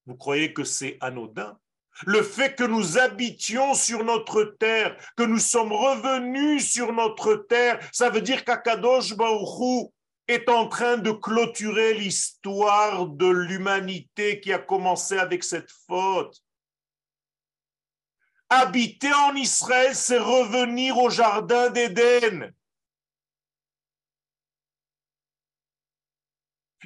[0.06, 1.58] Vous croyez que c'est anodin?
[2.06, 7.80] Le fait que nous habitions sur notre terre, que nous sommes revenus sur notre terre,
[7.94, 9.94] ça veut dire qu'Akadosh Baruchou
[10.28, 16.42] est en train de clôturer l'histoire de l'humanité qui a commencé avec cette faute.
[18.50, 22.54] Habiter en Israël, c'est revenir au jardin d'Éden.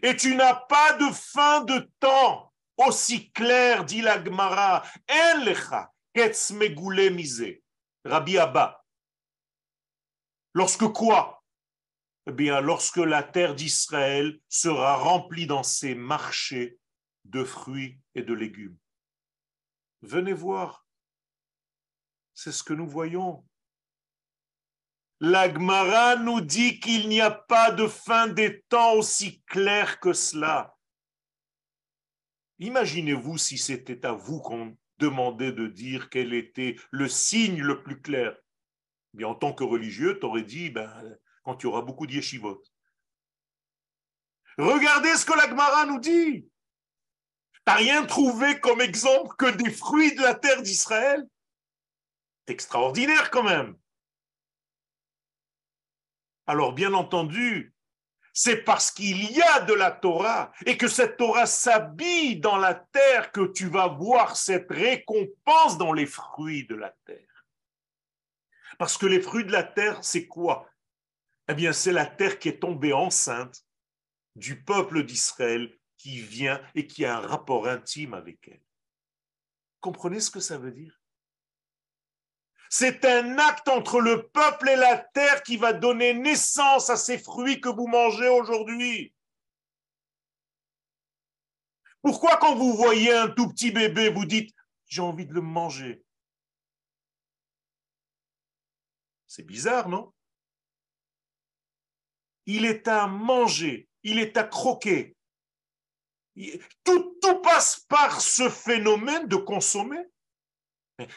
[0.01, 4.83] Et tu n'as pas de fin de temps aussi clair, dit la Gemara.
[8.05, 8.85] Rabbi Abba.
[10.53, 11.38] Lorsque quoi?
[12.29, 16.77] Eh bien, lorsque la terre d'Israël sera remplie dans ses marchés
[17.25, 18.77] de fruits et de légumes.
[20.03, 20.85] Venez voir.
[22.35, 23.43] C'est ce que nous voyons.
[25.19, 30.77] L'Agmara nous dit qu'il n'y a pas de fin des temps aussi clair que cela.
[32.59, 37.99] Imaginez-vous si c'était à vous qu'on demandait de dire quel était le signe le plus
[37.99, 38.37] clair.
[39.15, 42.61] Bien, en tant que religieux, tu aurais dit, ben, quand il y aura beaucoup d'yeshivot.
[44.57, 46.49] Regardez ce que la nous dit.
[47.65, 51.25] T'as rien trouvé comme exemple que des fruits de la terre d'Israël?
[52.45, 53.77] C'est extraordinaire quand même.
[56.47, 57.75] Alors bien entendu,
[58.33, 62.73] c'est parce qu'il y a de la Torah et que cette Torah s'habille dans la
[62.73, 67.45] terre que tu vas voir cette récompense dans les fruits de la terre.
[68.77, 70.69] Parce que les fruits de la terre, c'est quoi?
[71.49, 73.65] Eh bien, c'est la terre qui est tombée enceinte
[74.35, 78.61] du peuple d'Israël qui vient et qui a un rapport intime avec elle.
[79.81, 81.01] Comprenez ce que ça veut dire?
[82.69, 87.17] C'est un acte entre le peuple et la terre qui va donner naissance à ces
[87.17, 89.11] fruits que vous mangez aujourd'hui.
[92.03, 96.05] Pourquoi quand vous voyez un tout petit bébé, vous dites, j'ai envie de le manger?
[99.25, 100.13] C'est bizarre, non?
[102.51, 105.15] Il est à manger, il est à croquer.
[106.83, 110.03] Tout, passe par ce phénomène de consommer.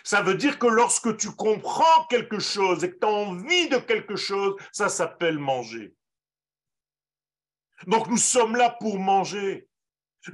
[0.05, 3.79] Ça veut dire que lorsque tu comprends quelque chose et que tu as envie de
[3.79, 5.95] quelque chose, ça s'appelle manger.
[7.87, 9.69] Donc nous sommes là pour manger.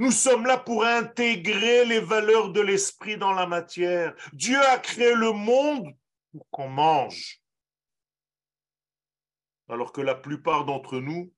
[0.00, 4.16] Nous sommes là pour intégrer les valeurs de l'esprit dans la matière.
[4.32, 5.96] Dieu a créé le monde
[6.32, 7.40] pour qu'on mange.
[9.68, 11.32] Alors que la plupart d'entre nous,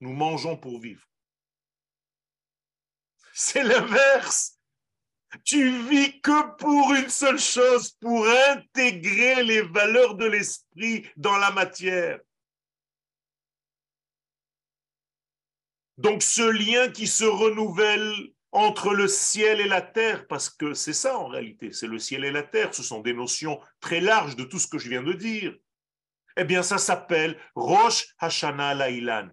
[0.00, 1.06] nous mangeons pour vivre.
[3.32, 4.58] C'est l'inverse.
[5.44, 11.50] Tu vis que pour une seule chose, pour intégrer les valeurs de l'esprit dans la
[11.50, 12.20] matière.
[15.96, 18.12] Donc ce lien qui se renouvelle
[18.50, 22.24] entre le ciel et la terre, parce que c'est ça en réalité, c'est le ciel
[22.24, 25.02] et la terre, ce sont des notions très larges de tout ce que je viens
[25.02, 25.56] de dire.
[26.36, 29.30] Eh bien, ça s'appelle Rosh Hashanah Lailan.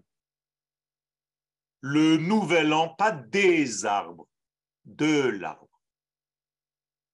[1.80, 4.28] Le nouvel an, pas des arbres,
[4.84, 5.80] de l'arbre.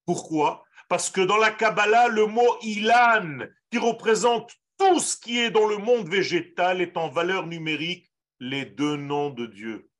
[0.04, 0.64] Pourquoi?
[0.88, 5.66] Parce que dans la Kabbalah, le mot Ilan, qui représente tout ce qui est dans
[5.66, 8.10] le monde végétal, est en valeur numérique
[8.40, 9.90] les deux noms de Dieu.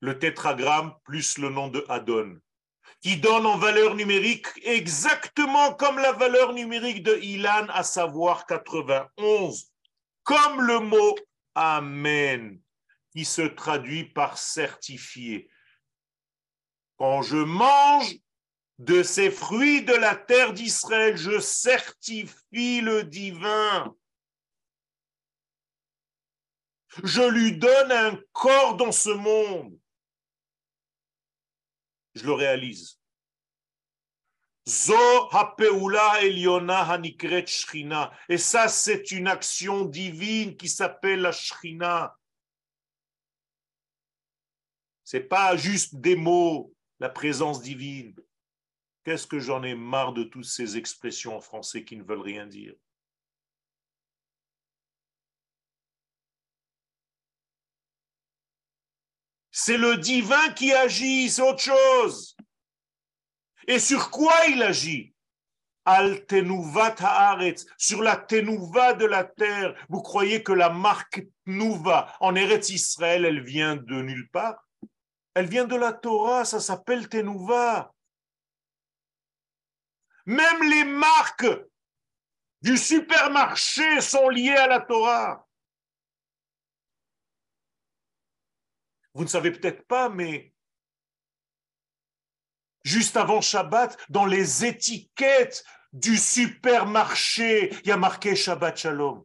[0.00, 2.40] Le tétragramme plus le nom de Adon,
[3.00, 9.70] qui donne en valeur numérique exactement comme la valeur numérique de Ilan, à savoir 91,
[10.24, 11.16] comme le mot
[11.54, 12.60] Amen
[13.12, 15.50] qui se traduit par certifié.
[16.98, 18.16] Quand je mange
[18.78, 23.94] de ces fruits de la terre d'Israël, je certifie le divin.
[27.02, 29.78] Je lui donne un corps dans ce monde.
[32.18, 33.00] Je le réalise.
[38.28, 42.18] Et ça, c'est une action divine qui s'appelle la Shrina.
[45.04, 48.14] C'est pas juste des mots, la présence divine.
[49.04, 52.46] Qu'est-ce que j'en ai marre de toutes ces expressions en français qui ne veulent rien
[52.46, 52.74] dire?
[59.60, 62.36] C'est le divin qui agit, c'est autre chose.
[63.66, 65.12] Et sur quoi il agit?
[65.84, 66.24] Al
[67.76, 69.74] sur la tenouva de la terre.
[69.88, 74.64] Vous croyez que la marque Nouva en Eretz Israël, elle vient de nulle part?
[75.34, 77.92] Elle vient de la Torah, ça s'appelle Tenouva.
[80.24, 81.50] Même les marques
[82.62, 85.47] du supermarché sont liées à la Torah.
[89.18, 90.54] Vous ne savez peut-être pas, mais
[92.84, 99.24] juste avant Shabbat, dans les étiquettes du supermarché, il y a marqué Shabbat Shalom.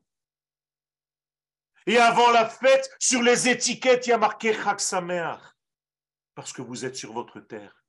[1.85, 5.39] Et avant la fête, sur les étiquettes, il y a marqué Chag Sameach
[6.33, 7.85] parce que vous êtes sur votre terre.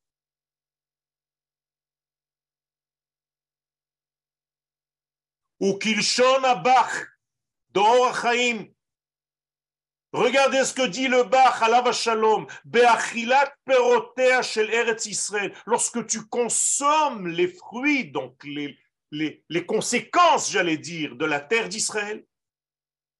[5.58, 6.00] Ou qu'il
[6.44, 7.06] à Bach,
[7.70, 8.12] dans
[10.14, 15.52] Regardez ce que dit le Bach, à Shalom, Beachilat perotea shel Eretz Israël.
[15.66, 18.78] Lorsque tu consommes les fruits, donc les,
[19.10, 22.24] les, conséquences, j'allais dire, de la terre d'Israël,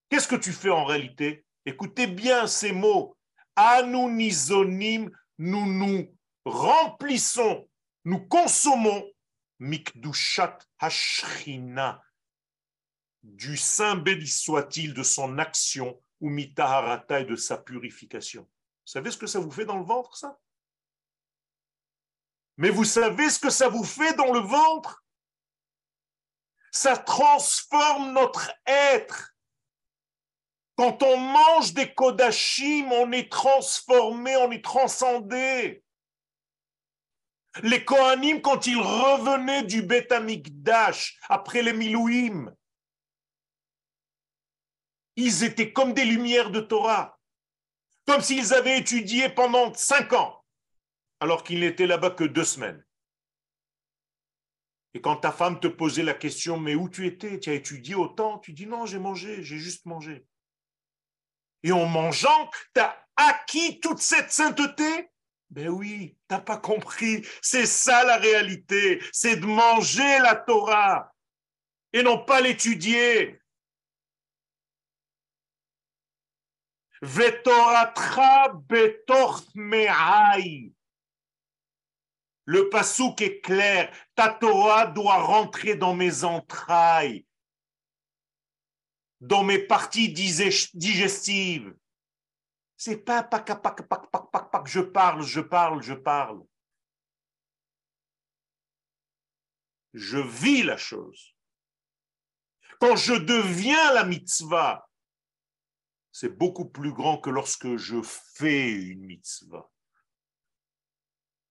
[0.09, 1.45] qu'est-ce que tu fais en réalité?
[1.67, 3.17] Écoutez bien ces mots.
[3.57, 7.69] Anunizonim, nous nous remplissons,
[8.05, 9.05] nous consommons
[9.59, 12.01] mikdushat hashrina,
[13.25, 18.45] du Saint béni soit-il de son action, ou mitaharata et de sa purification.
[18.45, 20.41] Vous savez ce que ça vous fait dans le ventre, ça?
[22.57, 25.05] Mais vous savez ce que ça vous fait dans le ventre?
[26.73, 29.37] Ça transforme notre être.
[30.77, 35.85] Quand on mange des kodachim, on est transformé, on est transcendé.
[37.63, 42.57] Les Kohanim, quand ils revenaient du Beth Amikdash après les Milouim,
[45.17, 47.19] ils étaient comme des lumières de Torah,
[48.07, 50.45] comme s'ils avaient étudié pendant cinq ans,
[51.21, 52.85] alors qu'ils n'étaient là-bas que deux semaines.
[54.95, 57.41] Et quand ta femme te posait la question, mais où tu étais?
[57.41, 60.25] Tu as étudié autant Tu dis non, j'ai mangé, j'ai juste mangé.
[61.65, 65.11] Et en mangeant, tu as acquis toute cette sainteté?
[65.51, 67.27] Ben oui, t'as pas compris.
[67.43, 69.03] C'est ça la réalité.
[69.13, 71.13] C'est de manger la Torah
[71.93, 73.41] et non pas l'étudier.
[82.47, 83.95] Le pasouk est clair.
[84.15, 87.27] Ta Torah doit rentrer dans mes entrailles,
[89.21, 91.75] dans mes parties digestives.
[92.77, 96.43] C'est pas pac, pac, pac, pac, pac, pac, je parle, je parle, je parle.
[99.93, 101.35] Je vis la chose.
[102.81, 104.89] Quand je deviens la mitzvah,
[106.15, 109.69] c'est beaucoup plus grand que lorsque je fais une mitzvah.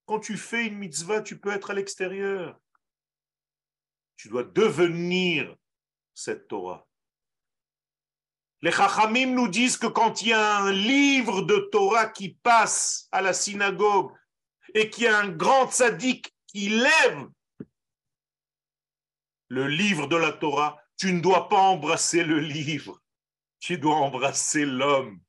[0.06, 2.58] Quand tu fais une mitzvah, tu peux être à l'extérieur.
[4.16, 5.54] Tu dois devenir
[6.14, 6.88] cette Torah.
[8.62, 13.10] Les Chachamim nous disent que quand il y a un livre de Torah qui passe
[13.12, 14.14] à la synagogue
[14.74, 17.28] et qu'il y a un grand tzaddik qui lève
[19.50, 23.03] le livre de la Torah, tu ne dois pas embrasser le livre
[23.64, 25.22] tu dois embrasser l'homme.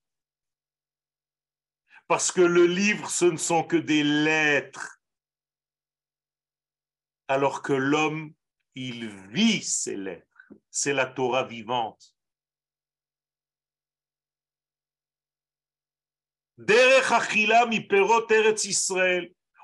[2.09, 5.01] Parce que le livre, ce ne sont que des lettres.
[7.28, 8.35] Alors que l'homme,
[8.74, 10.53] il vit ces lettres.
[10.68, 12.16] C'est la Torah vivante.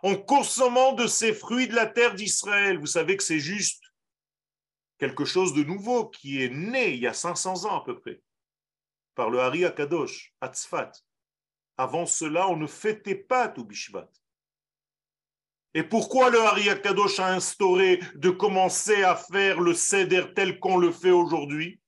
[0.05, 3.83] En consommant de ces fruits de la terre d'Israël, vous savez que c'est juste
[4.99, 8.23] quelque chose de nouveau qui est né il y a 500 ans à peu près
[9.15, 10.93] par le Hari Akadosh, Atzfat.
[11.77, 14.11] Avant cela, on ne fêtait pas tout Bishvat.
[15.75, 20.79] Et pourquoi le Hari Akadosh a instauré de commencer à faire le Seder tel qu'on
[20.79, 21.81] le fait aujourd'hui?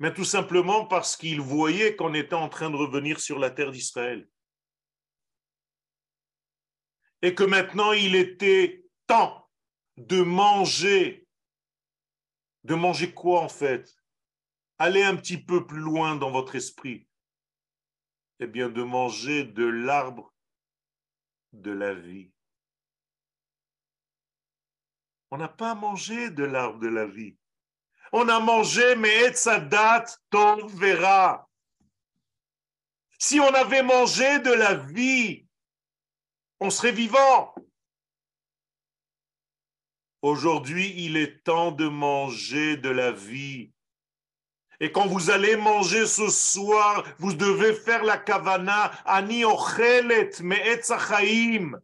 [0.00, 3.70] Mais tout simplement parce qu'il voyait qu'on était en train de revenir sur la terre
[3.70, 4.28] d'Israël.
[7.22, 9.48] Et que maintenant il était temps
[9.96, 11.28] de manger.
[12.64, 13.94] De manger quoi en fait?
[14.78, 17.06] Allez un petit peu plus loin dans votre esprit,
[18.40, 20.32] eh bien de manger de l'arbre
[21.52, 22.30] de la vie.
[25.30, 27.36] On n'a pas mangé de l'arbre de la vie.
[28.12, 29.32] On a mangé, mais
[29.68, 31.48] date ton verra.
[33.18, 35.48] Si on avait mangé de la vie,
[36.60, 37.54] on serait vivant.
[40.22, 43.73] Aujourd'hui, il est temps de manger de la vie.
[44.80, 51.80] Et quand vous allez manger ce soir, vous devez faire la kavana ani ochelet me'etzachaim.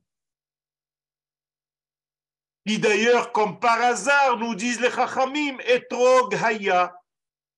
[2.67, 6.95] Qui d'ailleurs, comme par hasard, nous disent les chachamim, etrog haya.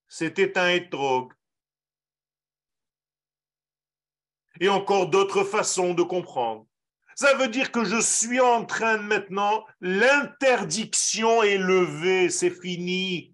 [0.09, 1.33] C'était un etrog.
[4.61, 6.67] Et encore d'autres façons de comprendre.
[7.15, 13.32] Ça veut dire que je suis en train de maintenant, l'interdiction est levée, c'est fini.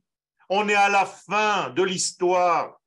[0.48, 2.80] On est à la fin de l'histoire.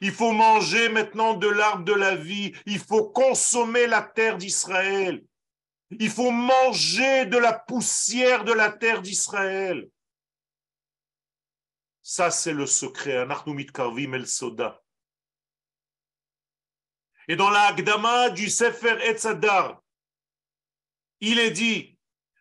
[0.00, 2.52] Il faut manger maintenant de l'arbre de la vie.
[2.66, 5.24] Il faut consommer la terre d'Israël.
[5.90, 9.88] Il faut manger de la poussière de la terre d'Israël.
[12.02, 13.26] Ça, c'est le secret.
[14.26, 14.82] Soda.
[17.26, 19.82] Et dans la Agdama du Sefer Etzadar,
[21.20, 21.97] il est dit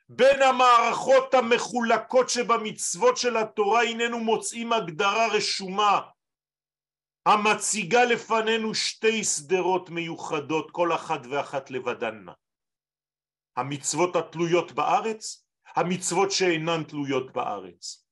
[0.10, 6.02] בין המערכות המחולקות שבמצוות של התורה הננו מוצאים הגדרה רשומה
[7.26, 12.32] המציגה לפנינו שתי שדרות מיוחדות כל אחת ואחת לבדנה
[13.58, 15.46] המצוות התלויות בארץ,
[15.76, 18.04] המצוות שאינן תלויות בארץ.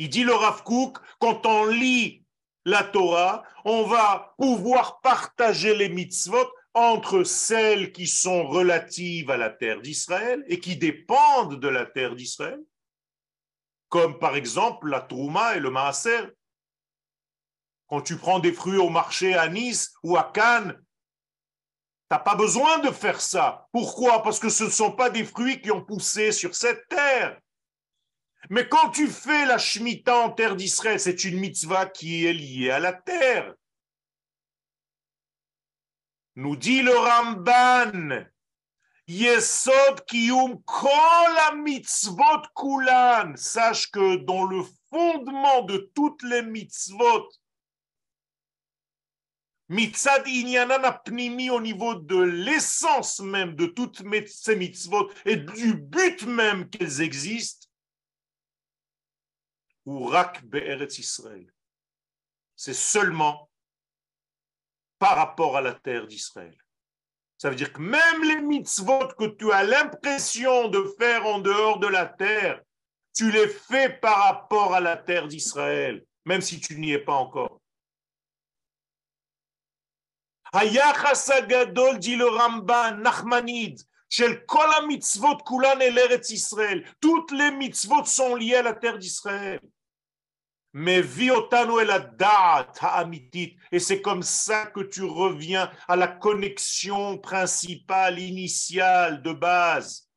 [0.00, 2.24] Il dit le Rav Kook, quand on lit
[2.64, 9.50] la Torah, on va pouvoir partager les mitzvot entre celles qui sont relatives à la
[9.50, 12.60] terre d'Israël et qui dépendent de la terre d'Israël,
[13.88, 16.28] comme par exemple la Trouma et le Maaser.
[17.88, 22.36] Quand tu prends des fruits au marché à Nice ou à Cannes, tu n'as pas
[22.36, 23.66] besoin de faire ça.
[23.72, 24.22] Pourquoi?
[24.22, 27.40] Parce que ce ne sont pas des fruits qui ont poussé sur cette terre.
[28.50, 32.70] Mais quand tu fais la Shemitah en terre d'Israël, c'est une mitzvah qui est liée
[32.70, 33.54] à la terre.
[36.38, 38.24] Nous dit le Ramban,
[39.08, 43.34] Yesod kiyum kol mitzvot kulan.
[43.34, 47.28] Sache que dans le fondement de toutes les mitzvot,
[49.68, 56.22] mitzad inyanan apnimi au niveau de l'essence même de toutes ces mitzvot et du but
[56.22, 57.66] même qu'elles existent,
[59.86, 61.52] ou rak be'eretz Israël.
[62.54, 63.47] C'est seulement
[64.99, 66.57] par rapport à la terre d'Israël.
[67.37, 71.79] Ça veut dire que même les mitzvot que tu as l'impression de faire en dehors
[71.79, 72.61] de la terre,
[73.13, 77.15] tu les fais par rapport à la terre d'Israël, même si tu n'y es pas
[77.15, 77.59] encore.
[80.53, 83.81] היחס הגדול, dit le Ramban, Nachmanid,
[84.13, 86.83] של כל המצוות כולן אל ארץ ישראל.
[87.01, 89.59] Toutes les mitzvot sont liées à la terre d'Israël.
[90.72, 93.56] Mais viotano la date ha'amitit.
[93.72, 100.08] Et c'est comme ça que tu reviens à la connexion principale, initiale, de base.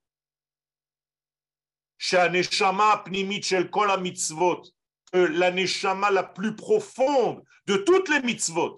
[2.10, 2.16] Que
[5.14, 8.78] euh, la neshama la plus profonde de toutes les mitzvot,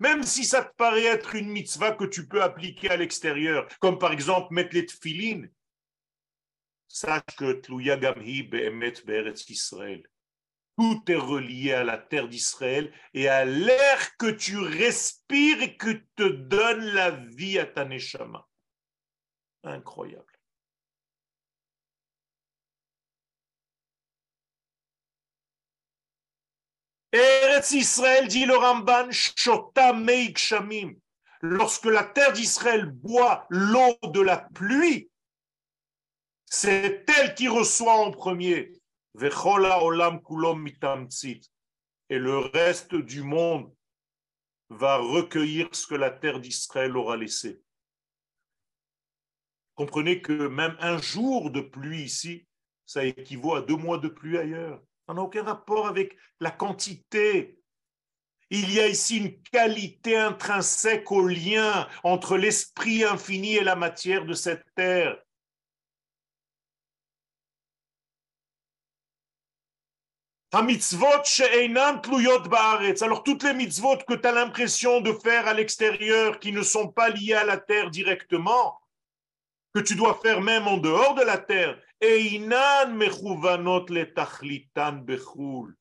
[0.00, 3.98] même si ça te paraît être une mitzvah que tu peux appliquer à l'extérieur, comme
[3.98, 5.50] par exemple mettre les tefilines,
[6.90, 7.62] sache que
[9.48, 10.02] Israël.
[10.76, 16.02] Tout est relié à la terre d'Israël et à l'air que tu respires et que
[16.16, 18.46] te donne la vie à ta neshama.
[19.62, 20.24] Incroyable.
[27.12, 29.92] Eretz Israël, dit le Ramban, Shota
[30.36, 30.94] Shamim.
[31.42, 35.09] Lorsque la terre d'Israël boit l'eau de la pluie,
[36.50, 38.72] c'est elle qui reçoit en premier.
[42.10, 43.72] Et le reste du monde
[44.68, 47.62] va recueillir ce que la terre d'Israël aura laissé.
[49.76, 52.46] Comprenez que même un jour de pluie ici,
[52.84, 54.82] ça équivaut à deux mois de pluie ailleurs.
[55.06, 57.58] Ça n'a aucun rapport avec la quantité.
[58.50, 64.24] Il y a ici une qualité intrinsèque au lien entre l'esprit infini et la matière
[64.24, 65.16] de cette terre.
[70.52, 70.72] Alors
[73.22, 77.08] toutes les mitzvot que tu as l'impression de faire à l'extérieur qui ne sont pas
[77.08, 78.80] liées à la terre directement,
[79.72, 81.80] que tu dois faire même en dehors de la terre,
[85.04, 85.76] bechul.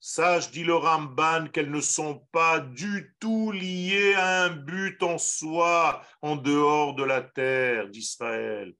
[0.00, 5.18] Sache, dit le Ramban, qu'elles ne sont pas du tout liées à un but en
[5.18, 8.74] soi, en dehors de la terre d'Israël.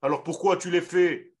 [0.00, 1.32] Alors pourquoi tu les fais?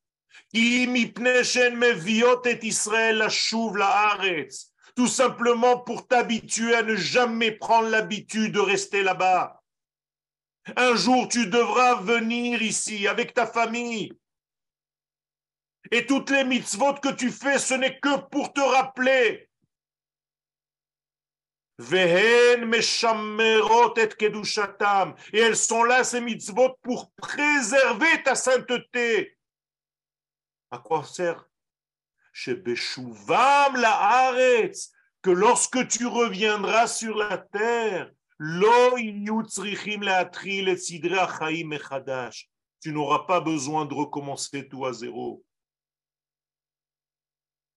[4.94, 9.62] Tout simplement pour t'habituer à ne jamais prendre l'habitude de rester là-bas.
[10.76, 14.12] Un jour, tu devras venir ici avec ta famille
[15.90, 19.48] et toutes les mitzvot que tu fais, ce n'est que pour te rappeler.
[25.32, 29.37] Et elles sont là, ces mitzvot, pour préserver ta sainteté.
[30.70, 31.48] À quoi sert?
[35.22, 38.12] Que lorsque tu reviendras sur la terre,
[42.80, 45.44] tu n'auras pas besoin de recommencer tout à zéro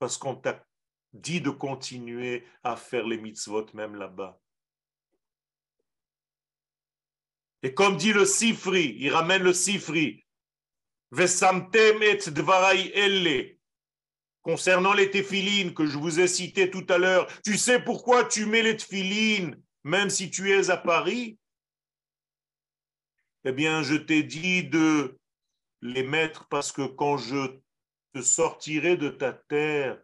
[0.01, 0.65] parce qu'on t'a
[1.13, 4.41] dit de continuer à faire les mitzvot même là-bas.
[7.61, 10.20] Et comme dit le Sifri, il ramène le Sifri,
[11.12, 13.57] Vesamtem et dvarai elle.
[14.41, 18.45] Concernant les téphilines que je vous ai citées tout à l'heure, tu sais pourquoi tu
[18.45, 21.38] mets les téphilines même si tu es à Paris?
[23.43, 25.20] Eh bien, je t'ai dit de
[25.82, 27.59] les mettre parce que quand je
[28.14, 30.01] te sortirai de ta terre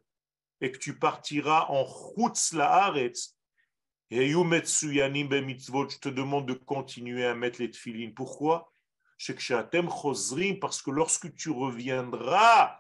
[0.62, 3.38] et que tu partiras en Chutz Laaretz,
[4.10, 8.14] et je te demande de continuer à mettre les tefilines.
[8.14, 8.72] Pourquoi?
[10.60, 12.80] Parce que lorsque tu reviendras,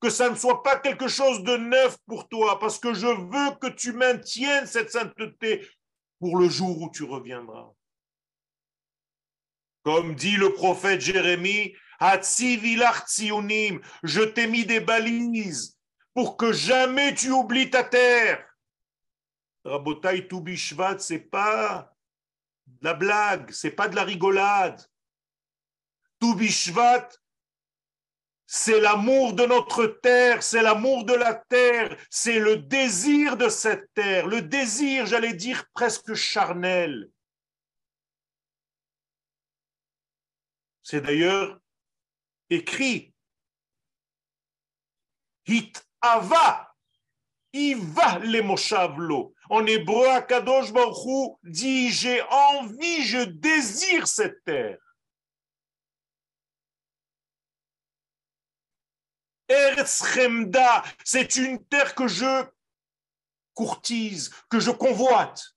[0.00, 3.56] que ça ne soit pas quelque chose de neuf pour toi, parce que je veux
[3.60, 5.68] que tu maintiennes cette sainteté
[6.20, 7.70] pour le jour où tu reviendras.
[9.82, 11.74] Comme dit le prophète Jérémie,
[14.02, 15.78] je t'ai mis des balises
[16.14, 18.44] pour que jamais tu oublies ta terre.
[19.64, 20.28] Rabotai
[20.98, 21.92] c'est pas
[22.80, 24.80] la blague, c'est pas de la rigolade.
[26.20, 27.08] Toubishvat,
[28.46, 33.92] c'est l'amour de notre terre, c'est l'amour de la terre, c'est le désir de cette
[33.92, 37.10] terre, le désir, j'allais dire, presque charnel.
[40.82, 41.60] C'est d'ailleurs
[42.48, 43.12] écrit
[45.46, 46.74] Hit ava,
[47.52, 49.34] iva le moshavlo.
[49.50, 54.78] En hébreu, Akadosh Baruch dit J'ai envie, je désire cette terre.
[59.48, 60.04] Eretz
[61.04, 62.44] c'est une terre que je
[63.54, 65.56] courtise, que je convoite.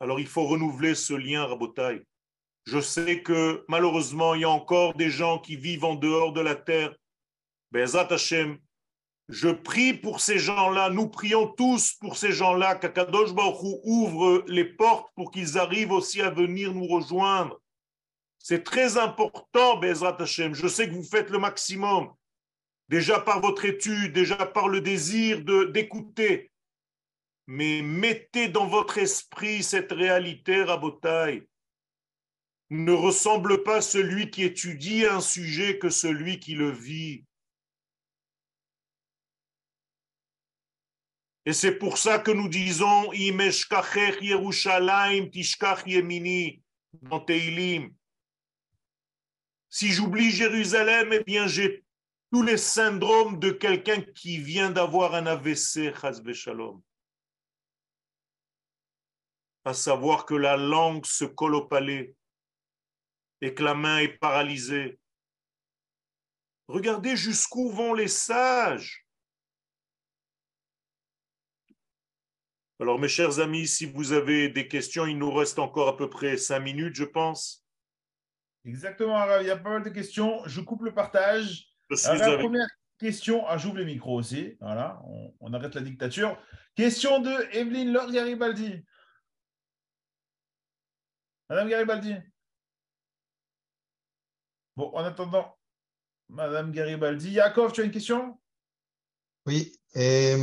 [0.00, 2.06] Alors il faut renouveler ce lien, Rabotai.
[2.66, 6.40] Je sais que malheureusement, il y a encore des gens qui vivent en dehors de
[6.40, 6.94] la terre.
[7.72, 8.58] Bezat Hashem,
[9.28, 14.64] je prie pour ces gens-là, nous prions tous pour ces gens-là, qu'Akadosh Baruch ouvre les
[14.64, 17.60] portes pour qu'ils arrivent aussi à venir nous rejoindre.
[18.38, 20.54] C'est très important, Bezrat Hashem.
[20.54, 22.10] Je sais que vous faites le maximum,
[22.88, 26.50] déjà par votre étude, déjà par le désir d'écouter.
[27.46, 31.46] Mais mettez dans votre esprit cette réalité, Rabotai.
[32.70, 37.24] Ne ressemble pas celui qui étudie un sujet que celui qui le vit.
[41.48, 43.10] Et c'est pour ça que nous disons
[44.20, 46.62] Yerushalayim Tishkach Yemini.
[49.70, 51.86] Si j'oublie Jérusalem, eh bien j'ai
[52.30, 55.94] tous les syndromes de quelqu'un qui vient d'avoir un AVC,
[56.34, 56.82] Shalom.
[59.64, 62.14] À savoir que la langue se colle au palais
[63.40, 64.98] et que la main est paralysée.
[66.66, 69.07] Regardez jusqu'où vont les sages.
[72.80, 76.08] Alors, mes chers amis, si vous avez des questions, il nous reste encore à peu
[76.08, 77.64] près cinq minutes, je pense.
[78.64, 80.42] Exactement, il y a pas mal de questions.
[80.46, 81.72] Je coupe le partage.
[81.90, 82.68] la première
[82.98, 84.56] question, ah, j'ouvre les micros aussi.
[84.60, 85.02] Voilà,
[85.40, 86.40] on, arrête la dictature.
[86.76, 88.84] Question de Evelyne Lord Garibaldi.
[91.48, 92.14] Madame Garibaldi.
[94.76, 95.58] Bon, en attendant,
[96.28, 97.30] Madame Garibaldi.
[97.30, 98.38] Yakov, tu as une question?
[99.46, 99.72] Oui.
[99.94, 100.36] Et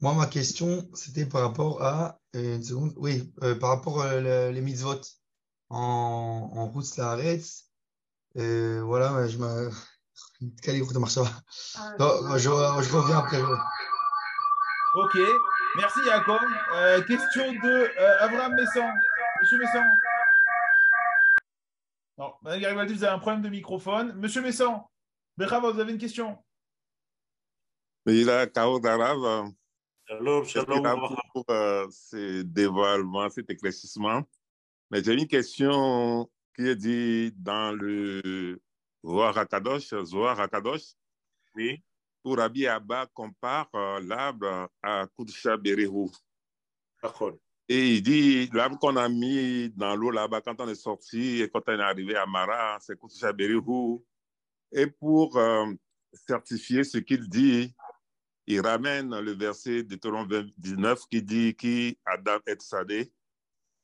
[0.00, 4.02] moi, ma question, c'était par rapport à, euh, une seconde, oui, euh, par rapport aux
[4.02, 5.00] euh, les mitzvot
[5.70, 7.16] en, en route la
[8.36, 9.70] Euh, voilà, je me.
[10.62, 13.40] Calibre de marche je, je, reviens après.
[14.94, 15.18] Ok,
[15.76, 16.40] merci Jacob.
[17.06, 18.92] question de Abraham Messan.
[19.40, 19.84] Monsieur Messan.
[22.18, 24.14] Non, Madame Garibaldi, vous avez un problème de microphone.
[24.16, 24.86] Monsieur Messan,
[25.36, 26.38] Berava, vous avez une question
[28.06, 29.52] Il a Kao d'Arabe.
[30.08, 31.16] Shalom, shalom.
[31.32, 34.22] pour euh, ce dévoilement, cet éclaircissement.
[34.88, 38.60] Mais j'ai une question qui est dit dans le
[39.04, 40.94] Zohar Akadosh, Zohar Akadosh.
[41.56, 41.82] Oui.
[42.22, 46.08] Pour Rabbi Abba compare euh, l'arbre à Kudsha Berehu.
[47.68, 51.48] Et il dit, l'arbre qu'on a mis dans l'eau là-bas quand on est sorti et
[51.48, 53.98] quand on est arrivé à Mara, c'est Kudsha Berehu.
[54.70, 55.66] Et pour euh,
[56.12, 57.74] certifier ce qu'il dit,
[58.46, 60.26] il ramène le verset de Toron
[60.56, 63.12] 19 qui dit qui Adam et Sadé.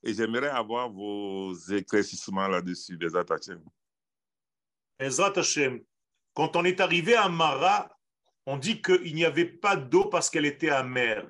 [0.04, 3.62] Et j'aimerais avoir vos éclaircissements là-dessus, des Hashem.
[4.98, 5.80] Ezrat Hashem.
[6.34, 7.88] Quand on est arrivé à Mara,
[8.46, 11.28] on dit qu'il n'y avait pas d'eau parce qu'elle était amère.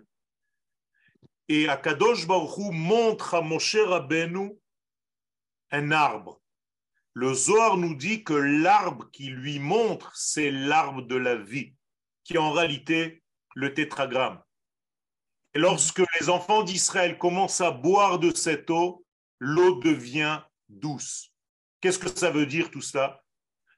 [1.49, 4.59] Et Akadosh Baruch montre à Moshe Rabbeinu
[5.71, 6.41] un arbre.
[7.15, 11.75] Le Zohar nous dit que l'arbre qui lui montre, c'est l'arbre de la vie,
[12.25, 13.22] qui en réalité
[13.55, 14.41] le tétragramme.
[15.55, 19.05] Lorsque les enfants d'Israël commencent à boire de cette eau,
[19.39, 21.31] l'eau devient douce.
[21.81, 23.23] Qu'est-ce que ça veut dire tout ça?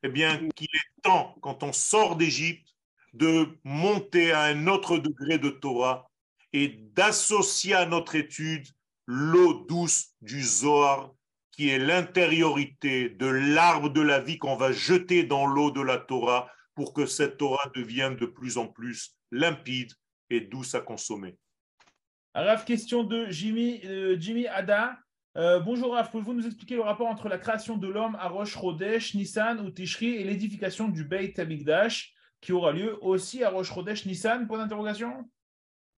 [0.03, 2.68] Eh bien, qu'il est temps, quand on sort d'Égypte,
[3.14, 6.11] de monter à un autre degré de Torah
[6.53, 8.68] et d'associer à notre étude
[9.07, 11.11] l'eau douce du Zohar,
[11.51, 15.99] qui est l'intériorité de l'arbre de la vie qu'on va jeter dans l'eau de la
[15.99, 19.93] Torah pour que cette Torah devienne de plus en plus limpide
[20.30, 21.37] et douce à consommer.
[22.35, 24.97] Raph, question de Jimmy, euh, Jimmy Ada.
[25.37, 28.53] Euh, bonjour Raph, pouvez-vous nous expliquer le rapport entre la création de l'homme à Rosh
[28.53, 33.72] Chodesh, Nissan ou Tishri et l'édification du Beit Amikdash qui aura lieu aussi à Rosh
[33.72, 34.47] Chodesh, Nissan?
[34.47, 35.28] Point d'interrogation.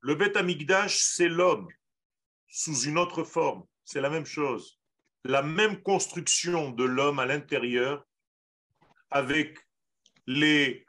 [0.01, 1.69] Le Beit Amikdash, c'est l'homme
[2.49, 3.65] sous une autre forme.
[3.85, 4.81] C'est la même chose.
[5.25, 8.07] La même construction de l'homme à l'intérieur
[9.11, 9.59] avec
[10.27, 10.87] les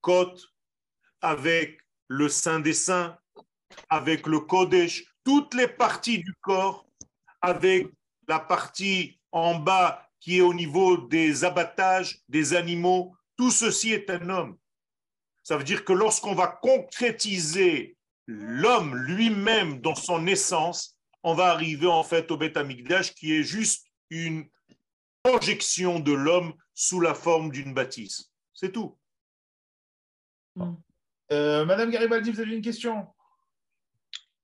[0.00, 0.53] côtes,
[1.24, 3.18] avec le Saint des Saints,
[3.88, 6.86] avec le Kodesh, toutes les parties du corps,
[7.40, 7.88] avec
[8.28, 14.08] la partie en bas qui est au niveau des abattages des animaux, tout ceci est
[14.10, 14.56] un homme.
[15.42, 17.96] Ça veut dire que lorsqu'on va concrétiser
[18.26, 23.42] l'homme lui-même dans son essence, on va arriver en fait au Beth Amikdash qui est
[23.42, 24.48] juste une
[25.22, 28.30] projection de l'homme sous la forme d'une bâtisse.
[28.52, 28.96] C'est tout.
[30.56, 30.74] Mm.
[31.32, 33.06] Euh, Madame Garibaldi, vous avez une question?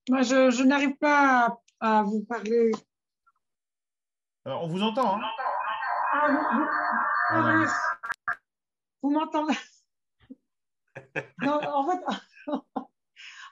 [0.09, 2.71] Moi, je, n'arrive pas à, vous parler.
[4.45, 5.17] on vous entend.
[5.17, 5.29] Hein?
[6.13, 7.65] Ah,
[9.01, 9.53] vous, m'entendez?
[11.41, 12.03] Non, en fait,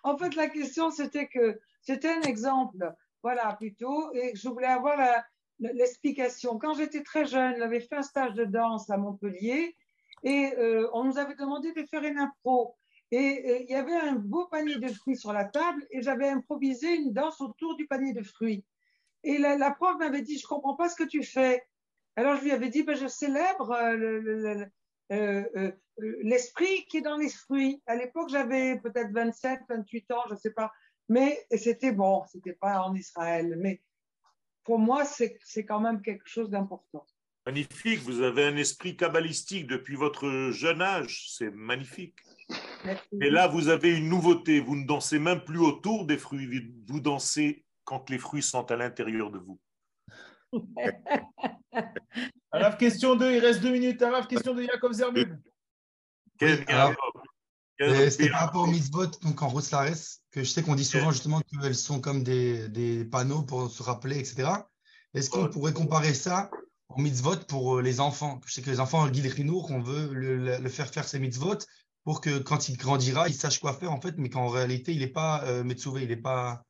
[0.04, 4.98] en fait, la question, c'était que c'était un exemple, voilà, plutôt, et je voulais avoir
[5.60, 6.58] l'explication.
[6.60, 9.76] Quand j'étais très jeune, j'avais fait un stage de danse à Montpellier
[10.24, 12.78] et euh, on nous avait demandé de faire une impro.
[13.12, 16.96] Et il y avait un beau panier de fruits sur la table et j'avais improvisé
[16.96, 18.64] une danse autour du panier de fruits.
[19.24, 21.64] Et la, prof m'avait dit, je comprends pas ce que tu fais.
[22.16, 24.66] Alors je lui avais dit, ben, je célèbre euh,
[25.12, 27.82] euh, euh, l'esprit qui est dans les fruits.
[27.88, 30.72] À l'époque, j'avais peut-être 27, 28 ans, je ne sais pas.
[31.10, 33.56] Mais c'était bon, c'était pas en Israël.
[33.58, 33.82] Mais
[34.64, 37.06] pour moi, c'est quand même quelque chose d'important.
[37.46, 42.20] Magnifique, vous avez un esprit kabbalistique depuis votre jeune âge, c'est magnifique.
[43.22, 47.00] Et là, vous avez une nouveauté, vous ne dansez même plus autour des fruits, vous
[47.00, 49.60] dansez quand les fruits sont à l'intérieur de vous.
[52.52, 54.02] Alors, question 2, il reste deux minutes.
[54.02, 55.38] Alors, question de Jacob Zerbub.
[56.40, 59.96] C'était par rapport aux mitzvot, donc en Roslares,
[60.32, 63.84] que je sais qu'on dit souvent justement qu'elles sont comme des, des, panneaux pour se
[63.84, 64.50] rappeler, etc.
[65.14, 66.52] Est-ce qu'on pourrait comparer ça
[66.90, 68.42] aux mitzvot pour euh, les enfants?
[68.46, 71.20] Je sais que les enfants, le guide Rinour, on veut le, le, faire faire ses
[71.20, 71.58] mitzvot
[72.04, 75.00] pour que quand il grandira, il sache quoi faire en fait, mais qu'en réalité, il
[75.00, 76.64] n'est pas euh, il n'est pas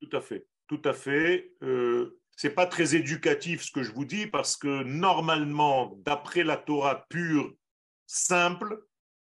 [0.00, 1.52] tout à fait, tout à fait.
[1.62, 6.56] Euh, c'est pas très éducatif ce que je vous dis parce que normalement, d'après la
[6.56, 7.52] Torah pure,
[8.06, 8.84] simple,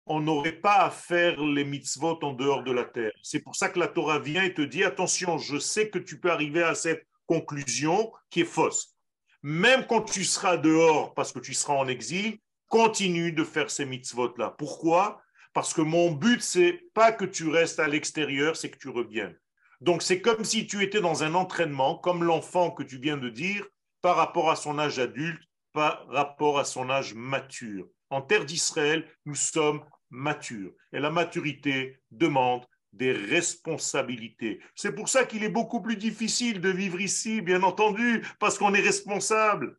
[0.07, 3.13] on n'aurait pas à faire les mitzvot en dehors de la terre.
[3.23, 6.19] C'est pour ça que la Torah vient et te dit attention, je sais que tu
[6.19, 8.97] peux arriver à cette conclusion qui est fausse.
[9.43, 13.85] Même quand tu seras dehors parce que tu seras en exil, continue de faire ces
[13.85, 14.55] mitzvot là.
[14.57, 15.23] Pourquoi?
[15.53, 19.37] Parce que mon but c'est pas que tu restes à l'extérieur, c'est que tu reviennes.
[19.81, 23.29] Donc c'est comme si tu étais dans un entraînement, comme l'enfant que tu viens de
[23.29, 23.67] dire,
[24.01, 25.43] par rapport à son âge adulte,
[25.73, 27.89] par rapport à son âge mature.
[28.11, 30.73] En terre d'Israël, nous sommes matures.
[30.93, 34.61] Et la maturité demande des responsabilités.
[34.75, 38.75] C'est pour ça qu'il est beaucoup plus difficile de vivre ici, bien entendu, parce qu'on
[38.75, 39.79] est responsable.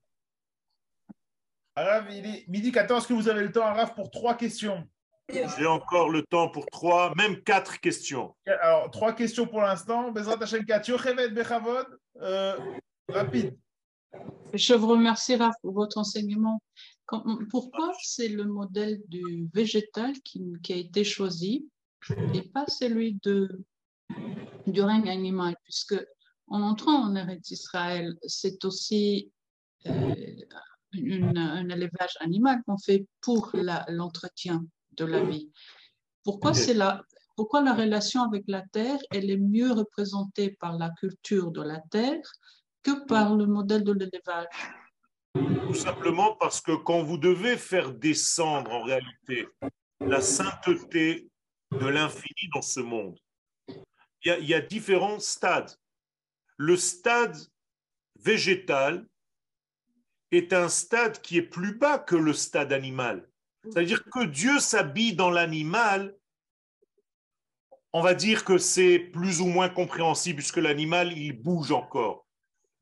[1.79, 4.85] Arav, il est midi 14, est-ce que vous avez le temps, Arav, pour trois questions?
[5.31, 8.35] J'ai encore le temps pour trois, même quatre questions.
[8.45, 10.11] Alors, trois questions pour l'instant.
[12.21, 12.57] Euh,
[13.07, 13.57] rapide.
[14.53, 16.61] Je vous remercie, Raph, pour votre enseignement.
[17.49, 21.69] pourquoi c'est le modèle du végétal qui, a été choisi
[22.33, 23.63] et pas celui de,
[24.67, 25.55] du règne animal?
[25.63, 25.95] Puisque
[26.47, 29.31] en entrant en Eretz Israël, c'est aussi
[29.85, 30.15] euh,
[30.93, 33.51] un élevage animal qu'on fait pour
[33.87, 35.51] l'entretien de la vie.
[36.23, 37.03] Pourquoi, c'est la,
[37.35, 41.79] pourquoi la relation avec la terre, elle est mieux représentée par la culture de la
[41.89, 42.21] terre
[42.83, 44.47] que par le modèle de l'élevage?
[45.33, 49.47] Tout simplement parce que quand vous devez faire descendre en réalité
[49.99, 51.29] la sainteté
[51.71, 53.17] de l'infini dans ce monde,
[53.67, 55.71] il y, a, il y a différents stades.
[56.57, 57.37] Le stade
[58.19, 59.05] végétal
[60.31, 63.27] est un stade qui est plus bas que le stade animal.
[63.63, 66.15] C'est-à-dire que Dieu s'habille dans l'animal,
[67.91, 72.27] on va dire que c'est plus ou moins compréhensible puisque l'animal, il bouge encore.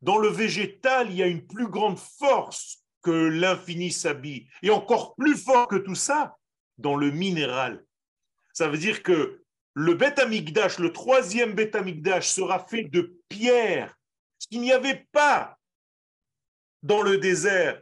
[0.01, 4.47] Dans le végétal, il y a une plus grande force que l'infini s'habille.
[4.61, 6.37] Et encore plus fort que tout ça,
[6.77, 7.83] dans le minéral.
[8.53, 9.43] Ça veut dire que
[9.73, 11.81] le bêta le troisième bêta
[12.21, 13.95] sera fait de pierre,
[14.39, 15.56] ce qu'il n'y avait pas
[16.83, 17.81] dans le désert.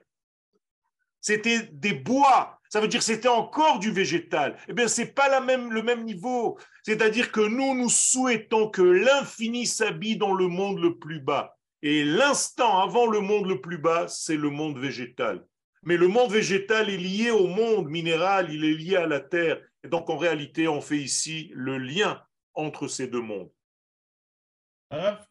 [1.22, 4.58] C'était des bois ça veut dire que c'était encore du végétal.
[4.68, 6.58] Eh bien, ce n'est pas la même, le même niveau.
[6.84, 11.56] C'est-à-dire que nous, nous souhaitons que l'infini s'habille dans le monde le plus bas.
[11.82, 15.46] Et l'instant avant le monde le plus bas, c'est le monde végétal.
[15.84, 19.62] Mais le monde végétal est lié au monde minéral, il est lié à la terre.
[19.86, 22.22] Et donc, en réalité, on fait ici le lien
[22.56, 23.52] entre ces deux mondes.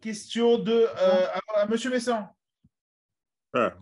[0.00, 1.90] question de euh, à, Monsieur.
[3.54, 3.72] Ah.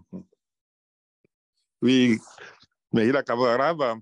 [1.81, 2.18] Oui,
[2.93, 4.01] mais il a arabe.